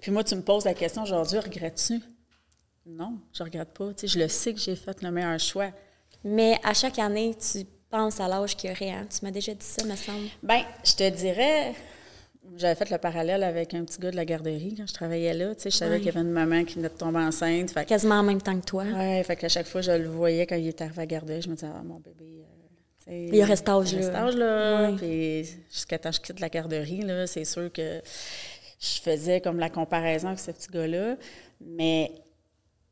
Puis 0.00 0.10
moi, 0.12 0.22
tu 0.22 0.36
me 0.36 0.42
poses 0.42 0.64
la 0.64 0.74
question 0.74 1.02
aujourd'hui, 1.02 1.38
regrettes-tu? 1.38 2.00
Non, 2.86 3.18
je 3.32 3.42
regrette 3.42 3.70
pas. 3.74 3.92
Tu 3.94 4.06
sais, 4.06 4.06
je 4.06 4.18
le 4.20 4.28
sais 4.28 4.54
que 4.54 4.60
j'ai 4.60 4.76
fait 4.76 5.02
le 5.02 5.10
meilleur 5.10 5.40
choix. 5.40 5.70
Mais 6.22 6.56
à 6.62 6.72
chaque 6.72 7.00
année, 7.00 7.34
tu 7.34 7.64
penses 7.90 8.20
à 8.20 8.28
l'âge 8.28 8.56
qu'il 8.56 8.70
y 8.70 8.72
aurait. 8.72 8.90
hein? 8.90 9.06
Tu 9.10 9.24
m'as 9.24 9.32
déjà 9.32 9.52
dit 9.54 9.64
ça, 9.66 9.84
me 9.84 9.96
semble. 9.96 10.28
Ben, 10.42 10.62
je 10.84 10.92
te 10.94 11.08
dirais, 11.10 11.74
j'avais 12.56 12.74
fait 12.74 12.90
le 12.90 12.98
parallèle 12.98 13.42
avec 13.42 13.74
un 13.74 13.84
petit 13.84 13.98
gars 14.00 14.10
de 14.10 14.16
la 14.16 14.24
garderie 14.24 14.74
quand 14.76 14.86
je 14.86 14.94
travaillais 14.94 15.34
là. 15.34 15.54
Tu 15.54 15.62
sais, 15.62 15.70
je 15.70 15.76
savais 15.76 15.92
Ouais. 15.92 15.96
qu'il 15.98 16.06
y 16.06 16.10
avait 16.10 16.20
une 16.20 16.30
maman 16.32 16.64
qui 16.64 16.76
venait 16.76 16.88
de 16.88 16.94
tomber 16.94 17.18
enceinte. 17.18 17.70
Fait 17.70 17.84
Quasiment 17.84 18.16
en 18.16 18.22
même 18.22 18.40
temps 18.40 18.58
que 18.58 18.64
toi. 18.64 18.84
Ouais, 18.84 19.22
fait 19.24 19.36
qu'à 19.36 19.48
chaque 19.48 19.66
fois, 19.66 19.80
je 19.80 19.92
le 19.92 20.08
voyais 20.08 20.46
quand 20.46 20.56
il 20.56 20.68
était 20.68 20.84
arrivé 20.84 21.02
à 21.02 21.06
garder, 21.06 21.40
je 21.42 21.48
me 21.48 21.54
disais, 21.54 21.66
ah, 21.74 21.82
mon 21.84 21.98
bébé. 22.00 22.44
euh, 23.08 23.28
Il 23.32 23.42
aurait 23.42 23.56
cet 23.56 23.68
âge-là. 23.68 24.00
il 24.00 24.14
âge-là. 24.16 24.90
Ouais. 24.90 24.96
Puis 24.96 25.56
jusqu'à 25.72 25.98
temps 25.98 26.10
que 26.10 26.16
je 26.16 26.20
quitte 26.20 26.40
la 26.40 26.48
garderie, 26.48 27.02
là, 27.02 27.26
c'est 27.26 27.44
sûr 27.44 27.70
que 27.72 28.00
je 28.80 29.00
faisais 29.00 29.40
comme 29.40 29.58
la 29.58 29.70
comparaison 29.70 30.28
avec 30.28 30.40
ce 30.40 30.50
petit 30.50 30.68
gars-là. 30.72 31.16
Mais 31.60 32.10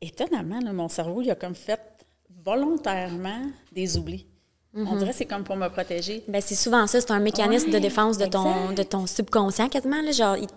étonnamment, 0.01 0.59
là, 0.59 0.73
mon 0.73 0.89
cerveau, 0.89 1.21
il 1.21 1.31
a 1.31 1.35
comme 1.35 1.55
fait 1.55 1.79
volontairement 2.43 3.41
des 3.71 3.97
oublis. 3.97 4.27
On 4.75 4.95
dirait 4.97 5.11
que 5.11 5.15
c'est 5.15 5.25
comme 5.25 5.43
pour 5.43 5.55
me 5.55 5.69
protéger. 5.69 6.23
Ben, 6.27 6.41
c'est 6.41 6.55
souvent 6.55 6.85
ça, 6.87 6.99
c'est 6.99 7.11
un 7.11 7.19
mécanisme 7.19 7.69
de 7.71 7.79
défense 7.79 8.17
de 8.17 8.25
ton, 8.25 8.51
exact. 8.71 8.77
de 8.77 8.83
ton 8.83 9.07
subconscient 9.07 9.69
quasiment. 9.69 10.01
Là, 10.01 10.11
genre, 10.11 10.35
il- 10.37 10.47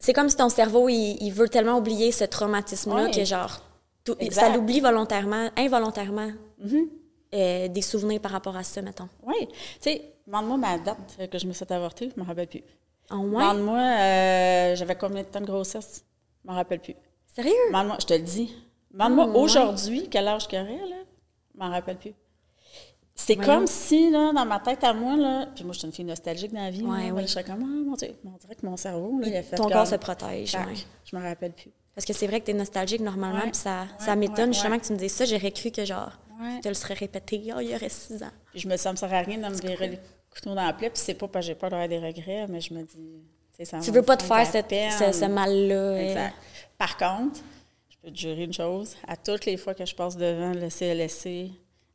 C'est 0.00 0.12
comme 0.12 0.28
si 0.28 0.36
ton 0.36 0.48
cerveau, 0.48 0.88
il, 0.88 1.16
il 1.20 1.30
veut 1.32 1.48
tellement 1.48 1.78
oublier 1.78 2.10
ce 2.12 2.24
traumatisme-là 2.24 3.04
Ouais. 3.04 3.10
que 3.10 3.24
genre, 3.24 3.60
tout- 4.04 4.16
ça 4.30 4.48
l'oublie 4.48 4.80
volontairement, 4.80 5.50
involontairement, 5.56 6.30
euh, 7.34 7.68
des 7.68 7.82
souvenirs 7.82 8.20
par 8.20 8.32
rapport 8.32 8.56
à 8.56 8.62
ça, 8.62 8.80
mettons. 8.82 9.08
Oui. 9.24 9.46
Tu 9.48 9.54
sais, 9.80 10.02
demande-moi 10.26 10.56
ma 10.56 10.78
date 10.78 11.30
que 11.30 11.38
je 11.38 11.46
me 11.46 11.52
suis 11.52 11.64
avorter, 11.70 12.10
je 12.14 12.20
me 12.20 12.26
rappelle 12.26 12.46
plus. 12.48 12.62
En 13.10 13.18
moins? 13.24 13.52
Demande-moi, 13.54 13.78
euh, 13.80 14.76
j'avais 14.76 14.94
combien 14.96 15.22
de 15.22 15.28
temps 15.28 15.40
de 15.40 15.46
grossesse, 15.46 16.04
je 16.44 16.50
me 16.50 16.54
rappelle 16.54 16.80
plus. 16.80 16.94
Sérieux? 17.34 17.52
Demande-moi, 17.68 17.96
je 18.00 18.06
te 18.06 18.14
le 18.14 18.20
dis. 18.20 18.52
Demande-moi 18.90 19.26
Ah, 19.34 19.36
aujourd'hui 19.38 20.08
quel 20.10 20.26
âge 20.28 20.46
qu'il 20.48 20.58
y 20.58 20.62
aurait, 20.62 20.88
là? 20.88 20.96
Je 21.54 21.58
m'en 21.58 21.70
rappelle 21.70 21.96
plus. 21.98 22.14
C'est 23.20 23.36
comme 23.36 23.66
si, 23.66 24.10
là, 24.10 24.32
dans 24.32 24.46
ma 24.46 24.60
tête 24.60 24.84
à 24.84 24.94
moi, 24.94 25.16
là, 25.16 25.46
puis 25.54 25.64
moi, 25.64 25.72
je 25.72 25.80
suis 25.80 25.86
une 25.88 25.92
fille 25.92 26.04
nostalgique 26.04 26.52
dans 26.52 26.62
la 26.62 26.70
vie, 26.70 26.82
là, 26.82 26.88
oui. 27.12 27.22
je 27.22 27.26
serais 27.26 27.42
comme, 27.44 27.60
ah, 27.62 27.88
mon 27.88 27.94
Dieu, 27.96 28.14
on 28.24 28.36
dirait 28.38 28.54
que 28.54 28.64
mon 28.64 28.76
cerveau, 28.76 29.18
là, 29.20 29.26
il 29.26 29.36
a 29.36 29.42
fait 29.42 29.56
Ton 29.56 29.64
comme- 29.64 29.72
corps 29.72 29.86
se 29.86 29.96
protège. 29.96 30.52
Tac, 30.52 30.66
ouais. 30.68 30.74
Je 31.04 31.16
me 31.16 31.22
rappelle 31.22 31.52
plus. 31.52 31.70
Parce 31.94 32.06
que 32.06 32.12
c'est 32.12 32.28
vrai 32.28 32.40
que 32.40 32.46
tu 32.46 32.52
es 32.52 32.54
nostalgique 32.54 33.00
normalement, 33.00 33.40
puis 33.42 33.54
ça, 33.54 33.86
ça 33.98 34.14
m'étonne 34.14 34.54
justement 34.54 34.78
que 34.78 34.86
tu 34.86 34.92
me 34.92 34.98
dises 34.98 35.12
ça. 35.12 35.24
J'aurais 35.24 35.50
cru 35.50 35.70
que 35.72 35.84
genre, 35.84 36.12
tu 36.54 36.60
te 36.60 36.68
le 36.68 36.74
serais 36.74 36.94
répété, 36.94 37.42
oh, 37.56 37.60
il 37.60 37.70
y 37.70 37.74
aurait 37.74 37.88
six 37.88 38.22
ans. 38.22 38.30
Puis 38.52 38.60
je 38.60 38.68
me, 38.68 38.76
ça 38.76 38.92
me 38.92 38.96
sert 38.96 39.12
à 39.12 39.18
rien 39.20 39.36
de 39.38 39.42
me 39.52 39.60
virer 39.60 39.88
le 39.88 39.96
couteau 40.32 40.54
dans 40.54 40.64
la 40.64 40.72
plaie, 40.72 40.88
puis 40.90 41.02
c'est 41.04 41.14
pas 41.14 41.26
parce 41.26 41.44
que 41.44 41.48
j'ai 41.48 41.54
peur 41.56 41.70
d'avoir 41.70 41.88
des 41.88 41.98
regrets, 41.98 42.46
mais 42.48 42.60
je 42.60 42.72
me 42.72 42.82
dis, 42.82 43.64
ça 43.64 43.80
Tu 43.80 43.90
veux 43.90 44.02
pas 44.02 44.16
te 44.16 44.22
faire 44.22 44.46
cette, 44.46 44.70
ce, 44.70 45.10
ce 45.18 45.24
mal-là. 45.24 45.74
euh, 45.74 45.96
Exact. 46.08 46.34
Par 46.78 46.96
contre, 46.96 47.40
je 47.90 47.96
peux 48.00 48.10
te 48.12 48.16
jurer 48.16 48.44
une 48.44 48.52
chose, 48.52 48.94
à 49.08 49.16
toutes 49.16 49.44
les 49.44 49.56
fois 49.56 49.74
que 49.74 49.84
je 49.84 49.94
passe 49.96 50.16
devant 50.16 50.52
le 50.52 50.70
CLSC 50.70 51.50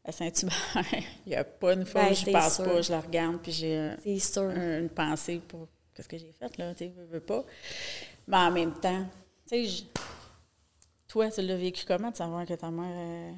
à 0.06 0.12
Saint-Hubert, 0.12 0.56
il 1.26 1.30
n'y 1.30 1.36
a 1.36 1.44
pas 1.44 1.74
une 1.74 1.86
fois 1.86 2.04
Ben, 2.04 2.12
où 2.12 2.16
je 2.16 2.32
passe 2.32 2.56
sûr. 2.58 2.66
pas, 2.66 2.82
je 2.82 2.92
la 2.92 3.00
regarde, 3.02 3.38
puis 3.42 3.52
j'ai 3.52 3.78
un- 3.78 4.80
une 4.82 4.90
pensée 4.90 5.42
pour 5.48 5.68
qu'est-ce 5.96 6.08
que 6.10 6.18
j'ai 6.18 6.32
fait, 6.38 6.58
là, 6.58 6.74
tu 6.76 6.88
veux, 6.90 7.06
veux 7.06 7.20
pas. 7.22 7.44
Mais 8.28 8.38
en 8.38 8.52
même 8.52 8.74
temps, 8.74 9.06
tu 9.50 9.66
sais, 9.68 9.84
toi, 11.08 11.30
tu 11.30 11.42
l'as 11.42 11.56
vécu 11.58 11.86
comment 11.86 12.12
de 12.12 12.16
savoir 12.16 12.46
que 12.46 12.54
ta 12.54 12.70
mère... 12.72 12.86
euh, 12.96 13.32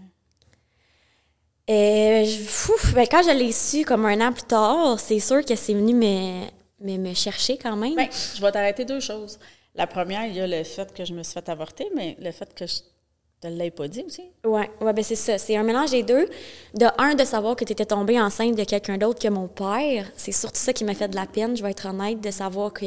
Euh, 1.67 2.23
je- 2.25 2.43
fou, 2.43 2.73
ben, 2.93 3.07
quand 3.09 3.23
je 3.23 3.31
l'ai 3.35 3.51
su 3.51 3.83
comme 3.85 4.05
un 4.05 4.21
an 4.27 4.31
plus 4.31 4.43
tard, 4.43 4.99
c'est 4.99 5.19
sûr 5.19 5.43
que 5.43 5.55
c'est 5.55 5.73
venu 5.73 5.95
me, 5.95 6.45
me, 6.79 6.97
me 6.97 7.13
chercher 7.15 7.57
quand 7.57 7.75
même. 7.75 7.95
Ben, 7.95 8.07
je 8.35 8.39
vais 8.41 8.51
t'arrêter 8.51 8.85
deux 8.85 8.99
choses. 8.99 9.39
La 9.73 9.87
première, 9.87 10.25
il 10.27 10.35
y 10.35 10.41
a 10.41 10.47
le 10.47 10.63
fait 10.63 10.93
que 10.93 11.03
je 11.03 11.13
me 11.13 11.23
suis 11.23 11.33
fait 11.33 11.49
avorter, 11.49 11.87
mais 11.95 12.15
le 12.19 12.31
fait 12.31 12.53
que 12.53 12.67
je 12.67 12.75
te 13.49 13.53
l'ai 13.53 13.71
pas 13.71 13.87
dit 13.87 14.03
aussi? 14.05 14.23
Ouais, 14.45 14.69
ouais, 14.81 14.93
ben 14.93 15.03
c'est 15.03 15.15
ça. 15.15 15.37
C'est 15.37 15.55
un 15.55 15.63
mélange 15.63 15.91
des 15.91 16.03
deux. 16.03 16.27
De 16.73 16.85
un, 16.97 17.15
de 17.15 17.23
savoir 17.23 17.55
que 17.55 17.65
tu 17.65 17.73
étais 17.73 17.85
tombée 17.85 18.19
enceinte 18.19 18.55
de 18.55 18.63
quelqu'un 18.63 18.97
d'autre 18.97 19.19
que 19.19 19.27
mon 19.27 19.47
père. 19.47 20.11
C'est 20.15 20.31
surtout 20.31 20.59
ça 20.59 20.73
qui 20.73 20.83
m'a 20.83 20.93
fait 20.93 21.07
de 21.07 21.15
la 21.15 21.25
peine, 21.25 21.55
je 21.55 21.63
vais 21.63 21.71
être 21.71 21.87
honnête, 21.87 22.21
de 22.21 22.31
savoir 22.31 22.73
que, 22.73 22.85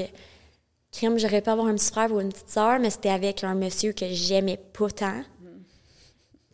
crime, 0.92 1.18
j'aurais 1.18 1.40
pu 1.40 1.50
avoir 1.50 1.66
un 1.68 1.74
petit 1.74 1.90
frère 1.90 2.12
ou 2.12 2.20
une 2.20 2.32
petite 2.32 2.50
sœur, 2.50 2.78
mais 2.80 2.90
c'était 2.90 3.10
avec 3.10 3.44
un 3.44 3.54
monsieur 3.54 3.92
que 3.92 4.06
j'aimais 4.08 4.56
pas 4.56 4.90
tant, 4.90 5.22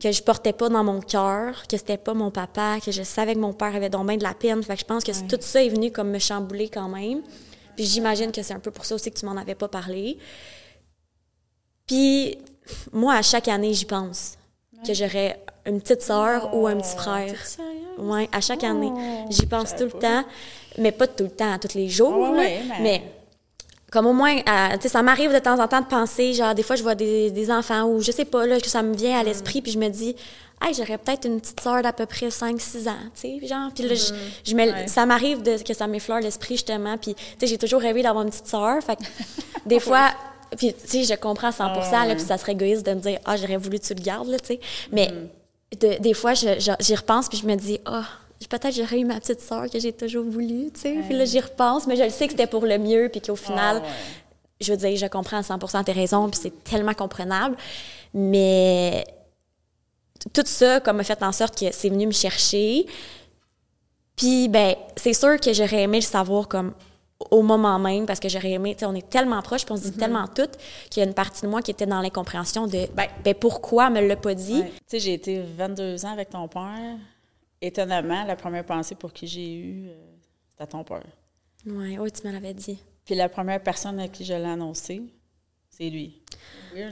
que 0.01 0.13
je 0.13 0.23
portais 0.23 0.53
pas 0.53 0.69
dans 0.69 0.85
mon 0.85 1.01
cœur, 1.01 1.67
que 1.67 1.77
c'était 1.77 1.97
pas 1.97 2.15
mon 2.15 2.31
papa, 2.31 2.79
que 2.85 2.93
je 2.93 3.03
savais 3.03 3.35
que 3.35 3.41
mon 3.41 3.53
père 3.53 3.75
avait 3.75 3.91
donc 3.91 4.07
bien 4.07 4.17
de 4.17 4.23
la 4.23 4.35
peine. 4.35 4.63
Fait 4.63 4.75
que 4.75 4.81
je 4.81 4.85
pense 4.85 5.05
que 5.05 5.13
tout 5.27 5.41
ça 5.41 5.65
est 5.65 5.69
venu 5.69 5.91
comme 5.91 6.11
me 6.11 6.19
chambouler 6.19 6.69
quand 6.69 6.89
même. 6.89 7.23
Puis 7.77 7.87
j'imagine 7.87 8.31
que 8.31 8.43
c'est 8.43 8.55
un 8.55 8.61
peu 8.61 8.71
pour 8.71 8.85
ça 8.85 8.95
aussi 8.95 9.11
que 9.11 9.19
tu 9.19 9.27
m'en 9.27 9.37
avais 9.37 9.55
pas 9.55 9.69
parlé. 9.69 10.19
Puis, 11.87 12.39
moi, 12.93 13.15
à 13.15 13.23
chaque 13.23 13.49
année, 13.49 13.73
j'y 13.75 13.85
pense. 13.85 14.37
Que 14.87 14.93
j'aurais 14.93 15.41
une 15.67 15.81
petite 15.81 16.03
sœur 16.03 16.55
ou 16.55 16.67
un 16.67 16.77
petit 16.77 16.95
frère. 16.97 17.27
T'es 17.33 17.37
sérieuse? 17.47 17.75
Oui, 17.99 18.29
à 18.33 18.41
chaque 18.41 18.61
Oh, 18.63 18.67
année. 18.67 18.93
J'y 19.31 19.47
pense 19.47 19.75
tout 19.75 19.85
le 19.85 19.89
pas. 19.91 19.99
temps. 19.99 20.25
Mais 20.79 20.93
pas 20.93 21.07
tout 21.07 21.25
le 21.25 21.31
temps, 21.31 21.57
tous 21.59 21.75
les 21.77 21.89
jours. 21.89 22.19
Ouais, 22.19 22.31
là. 22.33 22.37
ouais, 22.39 22.61
mais- 22.69 22.81
mais... 22.83 23.03
comme 23.91 24.07
au 24.07 24.13
moins, 24.13 24.37
sais, 24.81 24.89
ça 24.89 25.03
m'arrive 25.03 25.33
de 25.33 25.39
temps 25.39 25.59
en 25.63 25.69
temps 25.69 25.81
de 25.81 25.87
penser, 25.87 26.35
genre, 26.35 26.55
des 26.55 26.63
fois, 26.65 26.77
je 26.77 26.83
vois 26.83 26.95
des, 26.97 27.31
des 27.31 27.51
enfants 27.51 27.85
ou 27.85 28.01
je 28.03 28.11
sais 28.13 28.25
pas, 28.25 28.45
là, 28.47 28.61
que 28.61 28.69
ça 28.69 28.83
me 28.83 28.95
vient 28.95 29.19
à 29.19 29.23
l'esprit, 29.23 29.63
puis 29.63 29.71
je 29.73 29.79
me 29.79 29.89
dis, 29.89 30.17
hey, 30.61 30.75
j'aurais 30.75 30.99
peut-être 30.99 31.27
une 31.27 31.41
petite 31.41 31.61
sœur 31.61 31.81
d'à 31.81 31.93
peu 31.93 32.05
près 32.05 32.29
5-6 32.29 32.89
ans, 32.89 32.93
tu 33.15 33.39
sais, 33.41 33.47
genre. 33.47 33.71
Puis 33.75 33.85
là, 33.89 33.95
je, 33.95 34.55
Ouais. 34.55 34.87
ça 34.89 35.07
m'arrive 35.07 35.43
que 35.63 35.73
ça 35.75 35.87
m'effleure 35.87 36.21
l'esprit, 36.21 36.55
justement. 36.57 36.99
Puis, 36.99 37.15
tu 37.15 37.23
sais, 37.39 37.47
j'ai 37.47 37.59
toujours 37.59 37.81
rêvé 37.81 38.03
d'avoir 38.03 38.25
une 38.25 38.31
petite 38.31 38.49
sœur. 38.49 38.83
Fait 38.83 38.97
que, 38.97 39.03
des 39.67 39.79
fois, 39.81 40.11
puis, 40.57 40.75
tu 40.75 40.89
sais, 40.89 41.05
je 41.05 41.15
comprends 41.19 41.53
100 41.53 41.65
Ah, 41.65 41.75
là, 41.93 42.07
ouais. 42.09 42.15
puis 42.17 42.25
ça 42.25 42.39
serait 42.39 42.53
égoïste 42.53 42.85
de 42.87 42.95
me 42.95 43.01
dire, 43.01 43.19
ah, 43.25 43.37
j'aurais 43.37 43.57
voulu 43.57 43.79
que 43.79 43.85
tu 43.87 43.95
le 43.95 44.03
gardes, 44.03 44.29
là, 44.29 44.39
tu 44.39 44.47
sais. 44.55 44.61
Mais 44.93 45.13
de- 45.81 46.01
des 46.01 46.15
fois, 46.15 46.35
j'y 46.35 46.95
repense, 46.95 47.29
puis 47.29 47.39
je 47.39 47.47
me 47.47 47.55
dis, 47.57 47.81
ah, 47.87 48.05
peut-être 48.49 48.75
j'aurais 48.75 48.99
eu 49.01 49.05
ma 49.05 49.19
petite 49.21 49.41
sœur 49.41 49.71
que 49.71 49.79
j'ai 49.81 49.93
toujours 49.93 50.25
voulu, 50.25 50.71
tu 50.75 50.81
sais. 50.81 50.97
Puis 51.09 51.17
là, 51.17 51.25
j'y 51.25 51.41
repense, 51.41 51.87
mais 51.87 51.97
je 51.97 52.03
le 52.05 52.11
sais 52.11 52.27
que 52.27 52.33
c'était 52.33 52.47
pour 52.47 52.67
le 52.67 52.79
mieux, 52.79 53.09
puis 53.11 53.21
qu'au 53.21 53.37
final, 53.37 53.79
Ah, 53.83 53.87
ouais. 53.87 53.93
je 54.61 54.73
veux 54.73 54.77
dire, 54.79 54.97
je 54.97 55.07
comprends 55.07 55.39
à 55.39 55.43
100% 55.43 55.83
tes 55.85 55.93
raisons, 55.93 56.29
puis 56.29 56.39
c'est 56.43 56.65
tellement 56.65 56.95
comprenable. 56.95 57.57
Mais 58.13 59.05
tout 60.33 60.43
ça, 60.47 60.81
comme 60.81 61.01
a 61.01 61.05
fait 61.05 61.23
en 61.23 61.33
sorte 61.33 61.59
que 61.59 61.67
c'est 61.73 61.89
venu 61.89 62.07
me 62.07 62.13
chercher. 62.13 62.87
Puis, 64.17 64.49
ben, 64.49 64.77
c'est 64.97 65.13
sûr 65.13 65.41
que 65.41 65.53
j'aurais 65.53 65.83
aimé 65.83 65.99
le 65.99 66.05
savoir 66.05 66.47
comme 66.47 66.73
au 67.31 67.43
moment 67.43 67.79
même, 67.79 68.07
parce 68.07 68.21
que 68.21 68.29
j'aurais 68.29 68.53
aimé, 68.53 68.77
on 68.83 68.95
est 68.95 69.09
tellement 69.09 69.41
proches, 69.43 69.65
puis 69.65 69.73
on 69.73 69.77
se 69.77 69.89
dit 69.89 69.97
tellement 69.97 70.27
toutes, 70.27 70.57
qu'il 70.91 71.03
y 71.03 71.07
a 71.07 71.09
une 71.09 71.15
partie 71.15 71.43
de 71.43 71.49
moi 71.49 71.63
qui 71.63 71.71
était 71.71 71.87
dans 71.87 72.01
l'incompréhension 72.01 72.67
de, 72.67 72.87
ben, 72.95 73.07
ben, 73.25 73.35
pourquoi 73.35 73.91
me 73.91 74.01
l'a 74.01 74.17
pas 74.17 74.35
dit? 74.35 74.61
Ouais. 74.61 74.71
Tu 74.71 74.83
sais, 74.87 74.99
j'ai 74.99 75.15
été 75.15 75.41
22 75.41 76.05
ans 76.05 76.13
avec 76.13 76.31
ton 76.31 76.49
père. 76.49 76.99
Étonnamment, 77.61 78.25
la 78.25 78.37
première 78.37 78.65
pensée 78.65 78.95
pour 78.95 79.13
qui 79.13 79.27
j'ai 79.27 79.55
eu, 79.55 79.89
euh, 79.89 79.95
c'était 80.51 80.67
ton 80.67 80.85
père. 80.85 81.03
Ouais, 81.67 81.99
oui, 81.99 82.11
tu 82.13 82.27
me 82.27 82.33
l'avais 82.33 82.53
dit. 82.53 82.79
Puis 83.05 83.15
la 83.15 83.29
première 83.29 83.63
personne 83.63 84.01
à 84.01 84.09
qui 84.09 84.25
je 84.25 84.35
l'ai 84.35 84.45
annoncé, 84.45 85.03
c'est 85.77 85.91
lui. 85.91 86.21
Hein? 86.77 86.91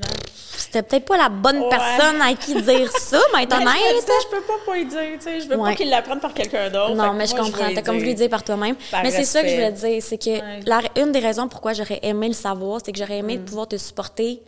C'était 0.57 0.83
peut-être 0.83 1.05
pas 1.07 1.17
la 1.17 1.29
bonne 1.29 1.59
Ouais. 1.59 1.69
personne 1.71 2.21
à 2.23 2.35
qui 2.35 2.55
dire 2.63 2.91
ça, 2.99 3.19
mais 3.35 3.43
être 3.45 3.51
Ben, 3.51 3.61
honnête. 3.63 3.77
je 4.07 4.29
peux 4.37 4.43
pas 4.43 4.59
pas 4.65 4.79
y 4.79 4.87
dire, 4.87 4.99
tu 5.19 5.21
sais, 5.23 5.41
je 5.41 5.49
veux 5.49 5.57
Ouais. 5.57 5.71
pas 5.71 5.77
qu'il 5.77 5.91
l'apprenne 5.91 6.21
par 6.21 6.33
quelqu'un 6.33 6.71
d'autre. 6.71 6.95
Non, 6.95 7.13
mais 7.13 7.27
je 7.27 7.35
comprends. 7.35 7.73
T'as 7.75 7.83
comme 7.83 7.97
voulu 7.99 8.11
le 8.11 8.15
dire 8.15 8.29
par 8.31 8.43
toi-même. 8.45 8.77
Mais 9.03 9.11
c'est 9.11 9.25
ça 9.25 9.43
que 9.43 9.49
je 9.49 9.55
voulais 9.55 9.73
dire, 9.73 10.03
c'est 10.03 10.19
que 10.19 10.31
Ouais. 10.31 10.61
Mm. 10.61 10.65
la- 10.67 11.03
une 11.03 11.13
des 11.13 11.19
raisons 11.19 11.49
pourquoi 11.49 11.73
j'aurais 11.73 11.99
aimé 12.03 12.29
le 12.29 12.35
savoir, 12.35 12.81
c'est 12.85 12.93
que 12.93 12.99
j'aurais 12.99 13.19
aimé 13.19 13.39
pouvoir 13.39 13.67
te 13.69 13.77
supporter 13.77 14.43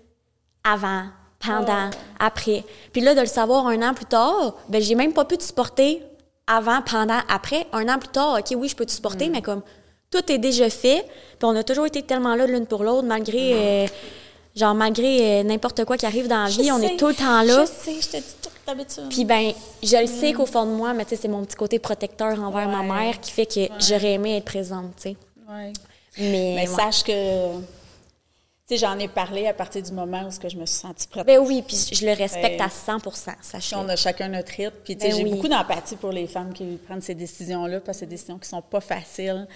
avant, 0.62 1.04
pendant, 1.40 1.90
Oh. 1.92 1.96
après. 2.20 2.64
Puis 2.92 3.02
là, 3.02 3.14
de 3.14 3.20
le 3.20 3.26
savoir 3.26 3.66
un 3.66 3.82
an 3.82 3.92
plus 3.94 4.06
tard, 4.06 4.54
ben 4.68 4.80
j'ai 4.80 4.94
même 4.94 5.12
pas 5.12 5.24
pu 5.24 5.36
te 5.36 5.42
supporter 5.42 6.02
avant, 6.46 6.80
pendant, 6.82 7.20
après. 7.28 7.66
Un 7.72 7.88
an 7.88 7.98
plus 7.98 8.08
tard, 8.08 8.38
OK, 8.38 8.54
oui, 8.56 8.68
je 8.68 8.76
peux 8.76 8.86
te 8.86 8.92
Mm. 8.92 8.94
supporter, 8.94 9.28
mais 9.30 9.42
comme 9.42 9.62
tout 10.10 10.30
est 10.30 10.38
déjà 10.38 10.70
fait, 10.70 11.02
puis 11.38 11.44
on 11.44 11.56
a 11.56 11.64
toujours 11.64 11.86
été 11.86 12.02
tellement 12.02 12.36
là 12.36 12.46
l'une 12.46 12.66
pour 12.66 12.84
l'autre, 12.84 13.06
malgré... 13.06 13.52
Mm. 13.54 13.56
euh, 13.58 13.86
genre, 14.54 14.74
malgré 14.74 15.40
euh, 15.40 15.42
n'importe 15.42 15.84
quoi 15.84 15.96
qui 15.96 16.06
arrive 16.06 16.28
dans 16.28 16.44
la 16.44 16.50
vie, 16.50 16.70
on 16.70 16.80
est 16.80 16.96
tout 16.96 17.08
le 17.08 17.14
temps 17.14 17.42
là. 17.42 17.64
Je 17.64 17.90
sais, 17.92 18.00
je 18.00 18.08
te 18.08 18.16
dis 18.16 18.34
tout 18.42 18.50
d'habitude. 18.66 19.08
Puis 19.10 19.24
ben, 19.24 19.52
je 19.82 19.96
le 19.96 20.06
sais 20.06 20.32
qu'au 20.32 20.46
fond 20.46 20.66
de 20.66 20.70
moi, 20.70 20.92
mais 20.94 21.04
tu 21.04 21.10
sais, 21.10 21.22
c'est 21.22 21.28
mon 21.28 21.44
petit 21.44 21.56
côté 21.56 21.78
protecteur 21.78 22.40
envers 22.40 22.68
ma 22.68 22.82
mère 22.82 23.20
qui 23.20 23.30
fait 23.30 23.46
que 23.46 23.68
j'aurais 23.80 24.12
aimé 24.12 24.36
être 24.36 24.44
présente, 24.44 24.96
tu 24.96 25.02
sais. 25.02 25.16
Ouais. 25.48 25.72
Mais, 26.18 26.66
sache 26.66 27.02
que, 27.02 27.56
tu 27.56 27.62
sais, 28.68 28.76
j'en 28.76 28.98
ai 28.98 29.08
parlé 29.08 29.46
à 29.46 29.52
partir 29.52 29.82
du 29.82 29.92
moment 29.92 30.22
où 30.22 30.38
que 30.40 30.48
je 30.48 30.56
me 30.56 30.64
suis 30.64 30.78
sentie 30.78 31.08
prête. 31.08 31.26
Ben 31.26 31.38
oui, 31.38 31.62
puis 31.66 31.76
je 31.92 32.06
le 32.06 32.12
respecte 32.12 32.60
à 32.60 32.70
100 32.70 32.98
sachez. 33.42 33.76
on 33.76 33.88
a 33.88 33.96
chacun 33.96 34.28
notre 34.28 34.52
rythme. 34.52 34.76
Puis, 34.84 34.96
tu 34.96 35.02
sais, 35.02 35.08
Ben 35.08 35.16
j'ai 35.16 35.24
oui. 35.24 35.30
beaucoup 35.32 35.48
d'empathie 35.48 35.96
pour 35.96 36.12
les 36.12 36.26
femmes 36.26 36.52
qui 36.52 36.78
prennent 36.86 37.02
ces 37.02 37.14
décisions-là, 37.14 37.80
parce 37.80 37.98
que 37.98 38.00
c'est 38.00 38.06
des 38.06 38.14
décisions 38.14 38.38
qui 38.38 38.48
sont 38.48 38.62
pas 38.62 38.80
faciles. 38.80 39.48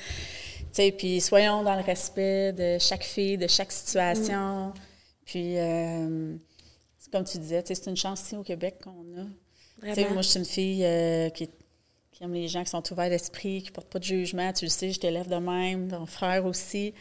Puis 0.73 1.21
soyons 1.21 1.63
dans 1.63 1.75
le 1.75 1.83
respect 1.83 2.53
de 2.53 2.79
chaque 2.79 3.05
fille, 3.05 3.37
de 3.37 3.47
chaque 3.47 3.73
situation. 3.73 4.73
Puis, 5.25 5.59
euh, 5.59 6.37
comme 7.13 7.25
tu 7.25 7.39
disais, 7.39 7.63
c'est 7.67 7.87
une 7.87 7.97
chance 7.97 8.23
ici 8.23 8.37
au 8.37 8.43
Québec 8.43 8.79
qu'on 8.83 9.05
a. 9.21 9.25
Moi, 9.83 10.23
je 10.23 10.29
suis 10.29 10.39
une 10.39 10.45
fille 10.45 10.85
euh, 10.85 11.29
qui, 11.31 11.49
qui 12.13 12.25
aime 12.25 12.33
les 12.33 12.49
gens 12.49 12.65
qui 12.65 12.71
sont 12.71 12.93
ouverts 12.93 13.11
d'esprit, 13.11 13.63
qui 13.63 13.71
portent 13.71 13.91
pas 13.91 13.99
de 13.99 14.05
jugement. 14.05 14.53
Tu 14.53 14.65
le 14.65 14.71
sais, 14.71 14.91
je 14.91 14.99
t'élève 14.99 15.29
de 15.29 15.37
même, 15.37 15.89
ton 15.89 16.07
frère 16.07 16.45
aussi. 16.47 16.95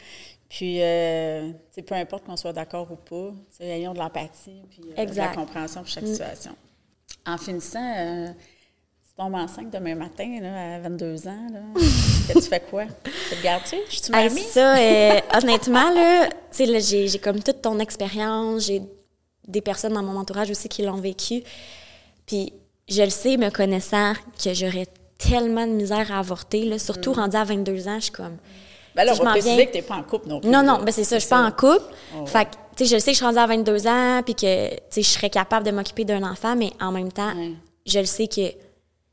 Puis, 0.50 0.82
euh, 0.82 1.52
peu 1.86 1.96
importe 1.96 2.26
qu'on 2.26 2.38
soit 2.38 2.54
d'accord 2.54 2.92
ou 2.92 2.96
pas, 2.96 3.34
ayons 3.60 3.94
de 3.94 4.00
l'empathie 4.00 4.62
puis 4.70 4.82
de 4.82 5.16
la 5.16 5.28
compréhension 5.30 5.82
pour 5.82 5.90
chaque 5.90 6.08
situation. 6.08 6.56
En 7.26 7.38
finissant, 7.38 8.34
tombes 9.18 9.36
enceinte 9.36 9.72
demain 9.74 9.96
matin, 9.96 10.40
là, 10.42 10.76
à 10.76 10.80
22 10.80 11.28
ans, 11.28 11.48
là, 11.52 11.60
que 12.34 12.34
tu 12.34 12.42
fais 12.42 12.60
quoi? 12.60 12.84
Tu 13.30 13.36
te 13.36 13.44
gardes-tu? 13.44 13.76
Je 13.90 13.96
suis 13.96 14.14
Hey, 14.14 14.30
ça, 14.30 14.78
euh, 14.78 15.20
honnêtement, 15.42 15.90
là, 15.92 16.28
tu 16.28 16.34
sais, 16.52 16.66
là, 16.68 16.80
j'ai 16.80 17.08
j'ai 17.08 17.20
comme 17.20 17.42
toute 17.42 17.62
ton 17.62 17.80
expérience, 17.80 18.66
j'ai 18.68 18.82
des 19.48 19.62
personnes 19.62 19.94
dans 19.94 20.04
mon 20.04 20.18
entourage 20.20 20.52
aussi 20.52 20.70
qui 20.70 20.84
l'ont 20.84 20.98
vécu. 21.02 21.42
Puis 22.26 22.54
je 22.88 23.02
le 23.02 23.10
sais, 23.10 23.38
me 23.38 23.50
connaissant, 23.50 24.14
que 24.44 24.54
j'aurais 24.54 24.88
tellement 25.18 25.66
de 25.66 25.72
misère 25.72 26.12
à 26.12 26.20
avorter, 26.20 26.66
là, 26.66 26.78
surtout 26.78 27.14
rendue 27.14 27.38
à 27.38 27.44
22 27.44 27.88
ans, 27.88 27.96
je 27.98 28.04
suis 28.04 28.12
comme... 28.12 28.38
Ben 28.96 29.04
là, 29.04 29.14
on 29.20 29.24
va 29.24 29.32
préciser 29.32 29.56
viens- 29.56 29.66
que 29.66 29.72
tu 29.72 29.78
n'es 29.78 29.84
pas 29.84 29.96
en 29.96 30.04
couple 30.04 30.28
non 30.28 30.40
plus. 30.40 30.50
Non, 30.50 30.64
non, 30.64 30.80
ben 30.84 30.92
c'est 30.92 31.04
ça, 31.04 31.16
je 31.18 31.22
suis 31.22 31.30
pas 31.30 31.42
en 31.44 31.52
couple. 31.52 31.86
Oh, 32.20 32.26
Fait 32.26 32.46
que, 32.46 32.52
tu 32.76 32.86
sais, 32.86 32.96
je 32.96 33.00
sais 33.00 33.12
que 33.12 33.14
je 33.14 33.18
suis 33.18 33.26
rendue 33.26 33.38
à 33.40 33.46
22 33.48 33.88
ans, 33.88 34.22
puis 34.24 34.36
que, 34.36 34.70
tu 34.70 34.80
sais, 34.90 35.02
je 35.02 35.08
serais 35.08 35.30
capable 35.30 35.66
de 35.66 35.72
m'occuper 35.72 36.04
d'un 36.06 36.24
enfant, 36.24 36.56
mais 36.56 36.72
en 36.80 36.92
même 36.92 37.12
temps, 37.12 37.34
je 37.86 38.00
le 38.00 38.06
sais 38.06 38.28
que, 38.28 38.42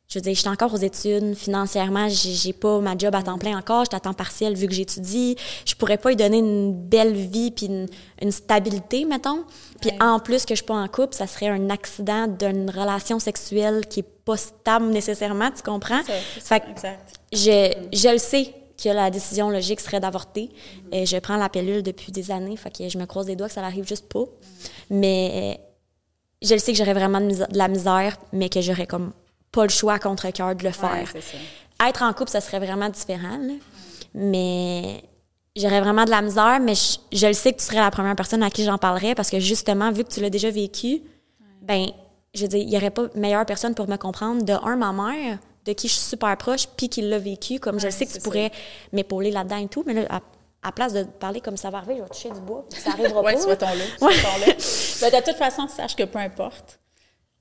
je 0.09 0.19
veux 0.19 0.23
dire, 0.23 0.35
je 0.35 0.41
suis 0.41 0.49
encore 0.49 0.73
aux 0.75 0.79
études, 0.79 1.35
financièrement, 1.35 2.09
j'ai 2.09 2.53
pas 2.53 2.79
ma 2.81 2.97
job 2.97 3.15
à 3.15 3.23
temps 3.23 3.39
plein 3.39 3.57
encore, 3.59 3.85
je 3.85 3.91
suis 3.91 3.97
à 3.97 4.01
temps 4.01 4.13
partiel 4.13 4.55
vu 4.55 4.67
que 4.69 4.75
j'étudie. 4.75 5.35
Je 5.65 5.75
pourrais 5.75 5.97
pas 5.97 6.11
lui 6.11 6.17
donner 6.17 6.39
une 6.39 6.73
belle 6.75 7.15
vie 7.15 7.51
puis 7.51 7.67
une, 7.67 7.87
une 8.21 8.31
stabilité, 8.31 9.07
mettons. 9.07 9.45
Puis 9.81 9.91
en 10.01 10.21
plus 10.21 10.45
que 10.45 10.55
je 10.55 10.57
suis 10.57 10.67
pas 10.67 10.75
en 10.75 10.87
couple, 10.89 11.15
ça 11.15 11.27
serait 11.27 11.49
un 11.49 11.71
accident 11.71 12.27
d'une 12.29 12.71
relation 12.71 13.19
sexuelle 13.19 13.87
qui 13.89 14.01
est 14.01 14.09
pas 14.25 14.37
stable 14.37 14.87
nécessairement, 14.91 15.51
tu 15.51 15.63
comprends? 15.63 16.03
Ça, 16.05 16.13
Fait 16.59 16.61
que 16.61 16.71
exact. 16.71 17.15
je, 17.33 17.73
je 17.93 18.09
le 18.09 18.19
sais 18.19 18.55
que 18.83 18.89
la 18.91 19.11
décision 19.11 19.51
logique 19.51 19.81
serait 19.81 20.01
d'avorter. 20.01 20.51
Et 20.93 21.07
je 21.07 21.17
prends 21.17 21.37
la 21.37 21.49
pilule 21.49 21.83
depuis 21.83 22.13
des 22.13 22.31
années, 22.31 22.57
fait 22.57 22.71
que 22.71 22.89
je 22.89 22.99
me 22.99 23.07
croise 23.07 23.27
les 23.27 23.37
doigts 23.37 23.49
que 23.49 23.55
ça 23.55 23.63
n'arrive 23.63 23.87
juste 23.87 24.09
pas. 24.09 24.25
Mais 24.91 25.61
je 26.43 26.53
le 26.55 26.61
sais 26.61 26.73
que 26.73 26.79
j'aurais 26.79 26.95
vraiment 26.95 27.21
de 27.21 27.47
la 27.57 27.69
misère, 27.69 28.17
mais 28.33 28.49
que 28.49 28.61
j'aurais 28.61 28.87
comme 28.87 29.13
pas 29.55 29.63
le 29.65 29.71
choix 29.71 29.95
à 29.95 29.99
contre-cœur 29.99 30.55
de 30.55 30.65
le 30.65 30.71
faire. 30.73 31.09
ça. 31.09 31.89
Être 31.89 32.03
en 32.03 32.13
couple, 32.13 32.31
ça 32.31 32.41
serait 32.41 32.59
vraiment 32.61 32.89
différent, 32.89 33.39
là. 33.39 33.55
Mais 34.15 35.03
j'aurais 35.57 35.81
vraiment 35.81 36.05
de 36.05 36.11
la 36.11 36.23
misère, 36.23 36.61
mais 36.61 36.75
je, 36.75 36.99
je 37.13 37.27
le 37.27 37.33
sais 37.33 37.53
que 37.53 37.59
tu 37.59 37.65
serais 37.65 37.81
la 37.81 37.91
première 37.91 38.15
personne 38.17 38.43
à 38.43 38.51
qui 38.51 38.65
j'en 38.65 38.79
parlerais 38.79 39.15
parce 39.15 39.31
que 39.31 39.41
justement, 39.41 39.91
vu 39.91 40.05
que 40.05 40.11
tu 40.11 40.21
l'as 40.21 40.31
déjà 40.31 40.51
vécu, 40.51 41.03
ben, 41.63 41.87
je 42.35 42.43
veux 42.43 42.49
dire, 42.49 42.61
il 42.61 42.69
n'y 42.69 42.77
aurait 42.77 42.91
pas 42.91 43.07
meilleure 43.15 43.45
personne 43.47 43.75
pour 43.75 43.89
me 43.89 43.97
comprendre. 43.97 44.43
De 44.45 44.53
un, 44.53 44.77
ma 44.77 44.93
mère, 44.93 45.39
de 45.65 45.73
qui 45.73 45.89
je 45.89 45.95
suis 45.95 46.03
super 46.03 46.37
proche, 46.37 46.67
puis 46.77 46.89
qui 46.89 47.03
l'a 47.03 47.19
vécu, 47.19 47.59
comme 47.59 47.81
je 47.81 47.87
le 47.87 47.91
sais 47.93 48.07
que 48.07 48.13
tu 48.13 48.21
pourrais 48.21 48.51
m'épauler 48.93 49.31
là-dedans 49.31 49.57
et 49.59 49.69
tout, 49.69 49.83
mais 49.87 49.95
là, 49.95 50.03
à, 50.11 50.21
à 50.69 50.73
place 50.73 50.93
de 50.93 51.03
parler 51.05 51.41
comme 51.41 51.57
ça 51.57 51.71
va 51.71 51.79
arriver, 51.79 51.97
je 51.99 52.03
vais 52.03 52.09
toucher 52.09 52.31
du 52.31 52.41
bois, 52.41 52.65
puis 52.71 52.81
ça 52.81 52.91
arrivera 52.91 53.21
Ouais, 53.23 53.35
pas. 53.35 53.41
souhaitons 53.41 53.67
là. 53.67 53.85
Souhaitons-le. 53.99 55.11
Ben, 55.11 55.21
de 55.21 55.25
toute 55.25 55.37
façon, 55.37 55.67
sache 55.69 55.97
que 55.97 56.05
peu 56.05 56.19
importe, 56.19 56.79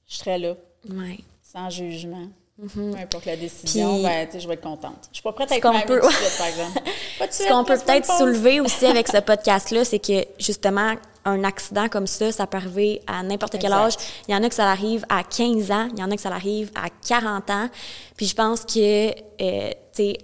je 0.07 0.15
serai 0.17 0.37
là, 0.39 0.55
Ouais. 0.89 1.19
Sans 1.53 1.69
jugement. 1.69 2.27
Peu 2.75 2.93
importe 2.95 3.25
la 3.25 3.35
décision, 3.35 3.95
Puis- 3.95 4.03
ben, 4.03 4.27
tu 4.27 4.33
sais, 4.33 4.39
je 4.39 4.47
vais 4.47 4.53
être 4.53 4.61
contente. 4.61 5.07
Je 5.11 5.15
suis 5.15 5.23
pas 5.23 5.31
prête 5.33 5.51
à 5.51 5.55
être 5.57 5.63
qu'on 5.63 5.79
peut- 5.81 5.99
tout 6.01 6.07
de 6.07 6.11
suite, 6.13 6.37
par 6.37 6.47
exemple. 6.47 6.79
Pas 7.19 7.27
de 7.27 7.33
Ce 7.33 7.47
qu'on 7.47 7.63
peut 7.63 7.77
peut-être 7.77 8.17
soulever 8.17 8.59
aussi 8.61 8.85
avec 8.85 9.07
ce 9.07 9.17
podcast-là, 9.21 9.83
c'est 9.83 9.97
que 9.99 10.23
justement, 10.39 10.93
un 11.25 11.43
accident 11.43 11.89
comme 11.89 12.05
ça, 12.05 12.31
ça 12.31 12.45
peut 12.45 12.57
arriver 12.57 13.01
à 13.07 13.23
n'importe 13.23 13.57
quel 13.59 13.73
âge. 13.73 13.93
Il 14.27 14.33
y 14.33 14.37
en 14.37 14.43
a 14.43 14.49
que 14.49 14.55
ça 14.55 14.69
arrive 14.69 15.03
à 15.09 15.23
15 15.23 15.71
ans, 15.71 15.87
il 15.93 15.99
y 15.99 16.03
en 16.03 16.11
a 16.11 16.15
que 16.15 16.21
ça 16.21 16.29
arrive 16.29 16.71
à 16.75 16.89
40 17.07 17.49
ans. 17.49 17.69
Puis 18.17 18.27
je 18.27 18.35
pense 18.35 18.65
que, 18.65 19.09
euh, 19.09 19.69
tu 19.71 19.75
sais, 19.93 20.17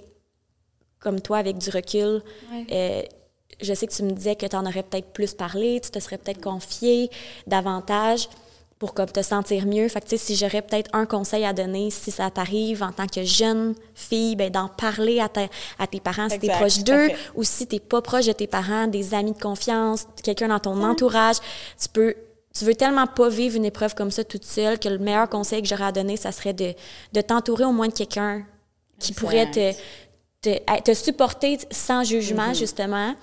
comme 0.99 1.21
toi, 1.21 1.37
avec 1.37 1.57
du 1.57 1.69
recul, 1.71 2.21
euh, 2.71 3.01
je 3.61 3.73
sais 3.73 3.87
que 3.87 3.93
tu 3.93 4.03
me 4.03 4.11
disais 4.11 4.35
que 4.35 4.45
tu 4.45 4.55
en 4.55 4.65
aurais 4.67 4.83
peut-être 4.83 5.11
plus 5.13 5.33
parlé, 5.33 5.79
tu 5.81 5.89
te 5.89 5.99
serais 5.99 6.17
peut-être 6.17 6.41
confié 6.41 7.09
davantage 7.47 8.29
pour 8.79 8.93
comme 8.93 9.09
te 9.11 9.21
sentir 9.21 9.65
mieux. 9.65 9.87
Fait 9.89 9.99
que, 9.99 10.15
si 10.17 10.35
j'aurais 10.37 10.61
peut-être 10.61 10.89
un 10.93 11.05
conseil 11.05 11.43
à 11.45 11.51
donner, 11.51 11.89
si 11.91 12.11
ça 12.11 12.31
t'arrive 12.31 12.81
en 12.81 12.93
tant 12.93 13.07
que 13.07 13.23
jeune 13.23 13.75
fille, 13.93 14.37
ben, 14.37 14.49
d'en 14.49 14.69
parler 14.69 15.19
à, 15.19 15.27
ta- 15.27 15.49
à 15.77 15.85
tes 15.85 15.99
parents 15.99 16.29
si 16.29 16.39
t'es 16.39 16.47
proche 16.49 16.79
d'eux, 16.79 17.09
ou 17.35 17.43
si 17.43 17.67
t'es 17.67 17.79
pas 17.81 18.01
proche 18.01 18.25
de 18.27 18.31
tes 18.31 18.47
parents, 18.47 18.87
des 18.87 19.13
amis 19.13 19.33
de 19.33 19.39
confiance, 19.39 20.07
quelqu'un 20.23 20.47
dans 20.47 20.59
ton 20.59 20.81
entourage, 20.81 21.35
tu 21.77 21.89
peux, 21.89 22.15
tu 22.57 22.63
veux 22.63 22.73
tellement 22.73 23.05
pas 23.05 23.27
vivre 23.27 23.57
une 23.57 23.65
épreuve 23.65 23.93
comme 23.95 24.11
ça 24.11 24.23
toute 24.23 24.45
seule 24.45 24.79
que 24.79 24.87
le 24.87 24.97
meilleur 24.97 25.27
conseil 25.29 25.61
que 25.61 25.67
j'aurais 25.67 25.83
à 25.85 25.91
donner, 25.91 26.15
ça 26.15 26.31
serait 26.31 26.53
de, 26.53 26.73
de 27.11 27.21
t'entourer 27.21 27.65
au 27.65 27.73
moins 27.73 27.89
de 27.89 27.93
quelqu'un 27.93 28.45
qui 28.97 29.11
Exact. 29.11 29.19
pourrait 29.21 29.51
te, 29.51 29.73
te, 30.41 30.81
te 30.83 30.93
supporter 30.93 31.57
sans 31.69 32.01
Mm-hmm. 32.01 32.05
jugement, 32.05 32.53
justement, 32.53 33.13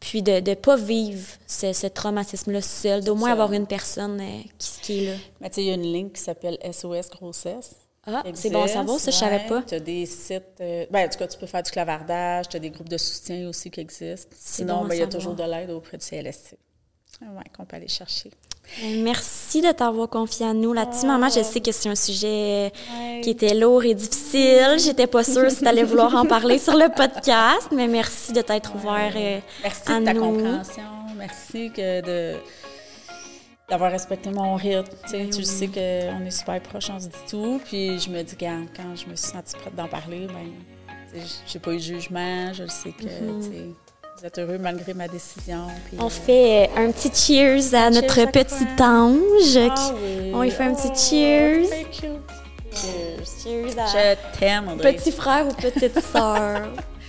puis 0.00 0.22
de 0.22 0.32
ne 0.40 0.54
pas 0.54 0.76
vivre 0.76 1.28
ce, 1.46 1.72
ce 1.72 1.86
traumatisme-là 1.86 2.62
seul, 2.62 3.04
d'au 3.04 3.14
moins 3.14 3.28
ça. 3.28 3.32
avoir 3.32 3.52
une 3.52 3.66
personne 3.66 4.20
euh, 4.20 4.40
qui, 4.58 4.70
qui 4.80 5.04
est 5.04 5.10
là. 5.12 5.16
Mais 5.40 5.50
tu 5.50 5.56
sais, 5.56 5.62
il 5.62 5.66
y 5.68 5.70
a 5.70 5.74
une 5.74 5.92
ligne 5.92 6.10
qui 6.10 6.20
s'appelle 6.20 6.58
SOS 6.72 7.10
Grossesse. 7.10 7.76
Ah, 8.06 8.22
c'est 8.32 8.48
bon 8.48 8.60
à 8.60 8.62
existe, 8.62 8.78
savoir, 8.78 8.98
ça, 8.98 9.10
je 9.10 9.16
savais 9.16 9.46
pas. 9.46 9.62
Tu 9.62 9.74
as 9.74 9.80
des 9.80 10.06
sites. 10.06 10.42
euh, 10.62 10.86
ben, 10.90 11.06
en 11.06 11.08
tout 11.10 11.18
cas, 11.18 11.28
tu 11.28 11.38
peux 11.38 11.46
faire 11.46 11.62
du 11.62 11.70
clavardage, 11.70 12.48
tu 12.48 12.56
as 12.56 12.60
des 12.60 12.70
groupes 12.70 12.88
de 12.88 12.96
soutien 12.96 13.46
aussi 13.46 13.70
qui 13.70 13.80
existent. 13.80 14.34
Sinon, 14.38 14.80
bon 14.80 14.86
ben, 14.88 14.94
il 14.94 15.00
y 15.00 15.02
a 15.02 15.06
toujours 15.06 15.34
de 15.34 15.44
l'aide 15.44 15.70
auprès 15.70 15.98
du 15.98 16.04
CLSC. 16.06 16.56
Oui, 17.22 17.42
qu'on 17.56 17.64
peut 17.64 17.76
aller 17.76 17.88
chercher. 17.88 18.30
Euh, 18.84 19.02
Merci 19.02 19.62
de 19.62 19.72
t'avoir 19.72 20.08
confié 20.08 20.46
à 20.46 20.52
nous 20.54 20.72
là-dessus. 20.72 21.06
Maman, 21.06 21.28
je 21.28 21.42
sais 21.42 21.60
que 21.60 21.72
c'est 21.72 21.88
un 21.88 21.94
sujet 21.94 22.72
Ouais. 22.96 23.20
qui 23.22 23.30
était 23.30 23.54
lourd 23.54 23.82
et 23.84 23.94
difficile. 23.94 24.76
J'étais 24.78 25.06
pas 25.06 25.24
sûre 25.24 25.50
si 25.50 25.58
tu 25.58 25.66
allais 25.66 25.82
vouloir 25.82 26.14
en 26.14 26.24
parler 26.24 26.58
sur 26.58 26.74
le 26.76 26.88
podcast, 26.94 27.68
mais 27.72 27.88
merci 27.88 28.32
de 28.32 28.40
t'être 28.42 28.74
ouvert 28.74 29.12
euh, 29.16 29.38
Merci 29.62 29.92
à 29.92 30.00
de 30.00 30.04
ta 30.04 30.14
nous. 30.14 30.20
compréhension. 30.20 30.82
Merci 31.16 31.70
que 31.72 32.00
de 32.00 32.36
d'avoir 33.68 33.92
respecté 33.92 34.30
mon 34.30 34.56
rythme. 34.56 34.82
Tu, 35.04 35.10
sais, 35.10 35.28
tu 35.30 35.38
le 35.38 35.44
sais 35.44 35.68
qu'on 35.68 36.26
est 36.26 36.30
super 36.30 36.60
proches, 36.60 36.90
on 36.90 36.98
se 36.98 37.06
dit 37.06 37.14
tout. 37.30 37.60
Puis 37.64 38.00
je 38.00 38.10
me 38.10 38.22
dis, 38.22 38.34
quand, 38.36 38.64
quand 38.76 38.96
je 38.96 39.06
me 39.08 39.14
suis 39.14 39.28
sentie 39.30 39.54
prête 39.56 39.76
d'en 39.76 39.86
parler, 39.86 40.26
ben, 40.26 40.50
tu 41.12 41.20
j'ai 41.46 41.58
pas 41.60 41.72
eu 41.72 41.76
de 41.76 41.80
jugement. 41.82 42.52
Je 42.52 42.64
le 42.64 42.68
sais 42.68 42.90
que 42.90 43.02
tu 43.02 43.08
sais, 43.08 43.66
vous 44.20 44.26
êtes 44.26 44.38
heureux 44.38 44.58
malgré 44.58 44.92
ma 44.92 45.08
décision. 45.08 45.66
Puis, 45.88 45.96
On 45.98 46.06
euh, 46.06 46.10
fait 46.10 46.70
un 46.76 46.90
petit 46.90 47.10
cheers 47.14 47.74
à 47.74 47.88
notre 47.90 48.26
petit 48.30 48.82
ange. 48.82 49.56
ah 49.56 49.74
qui- 49.74 49.92
oui. 49.94 50.32
on 50.34 50.42
lui 50.42 50.50
fait 50.50 50.64
un 50.64 50.74
petit 50.74 50.88
Oh, 50.90 50.94
cheers. 50.94 51.84
cute. 51.90 52.02
Cheers. 52.72 53.26
Cheers 53.42 53.78
à 53.78 53.86
Je 53.86 54.38
t'aime, 54.38 54.68
Audrey. 54.68 54.92
petit 54.92 55.10
frère 55.12 55.46
ou 55.48 55.52
petite 55.54 56.00
sœur. 56.00 56.68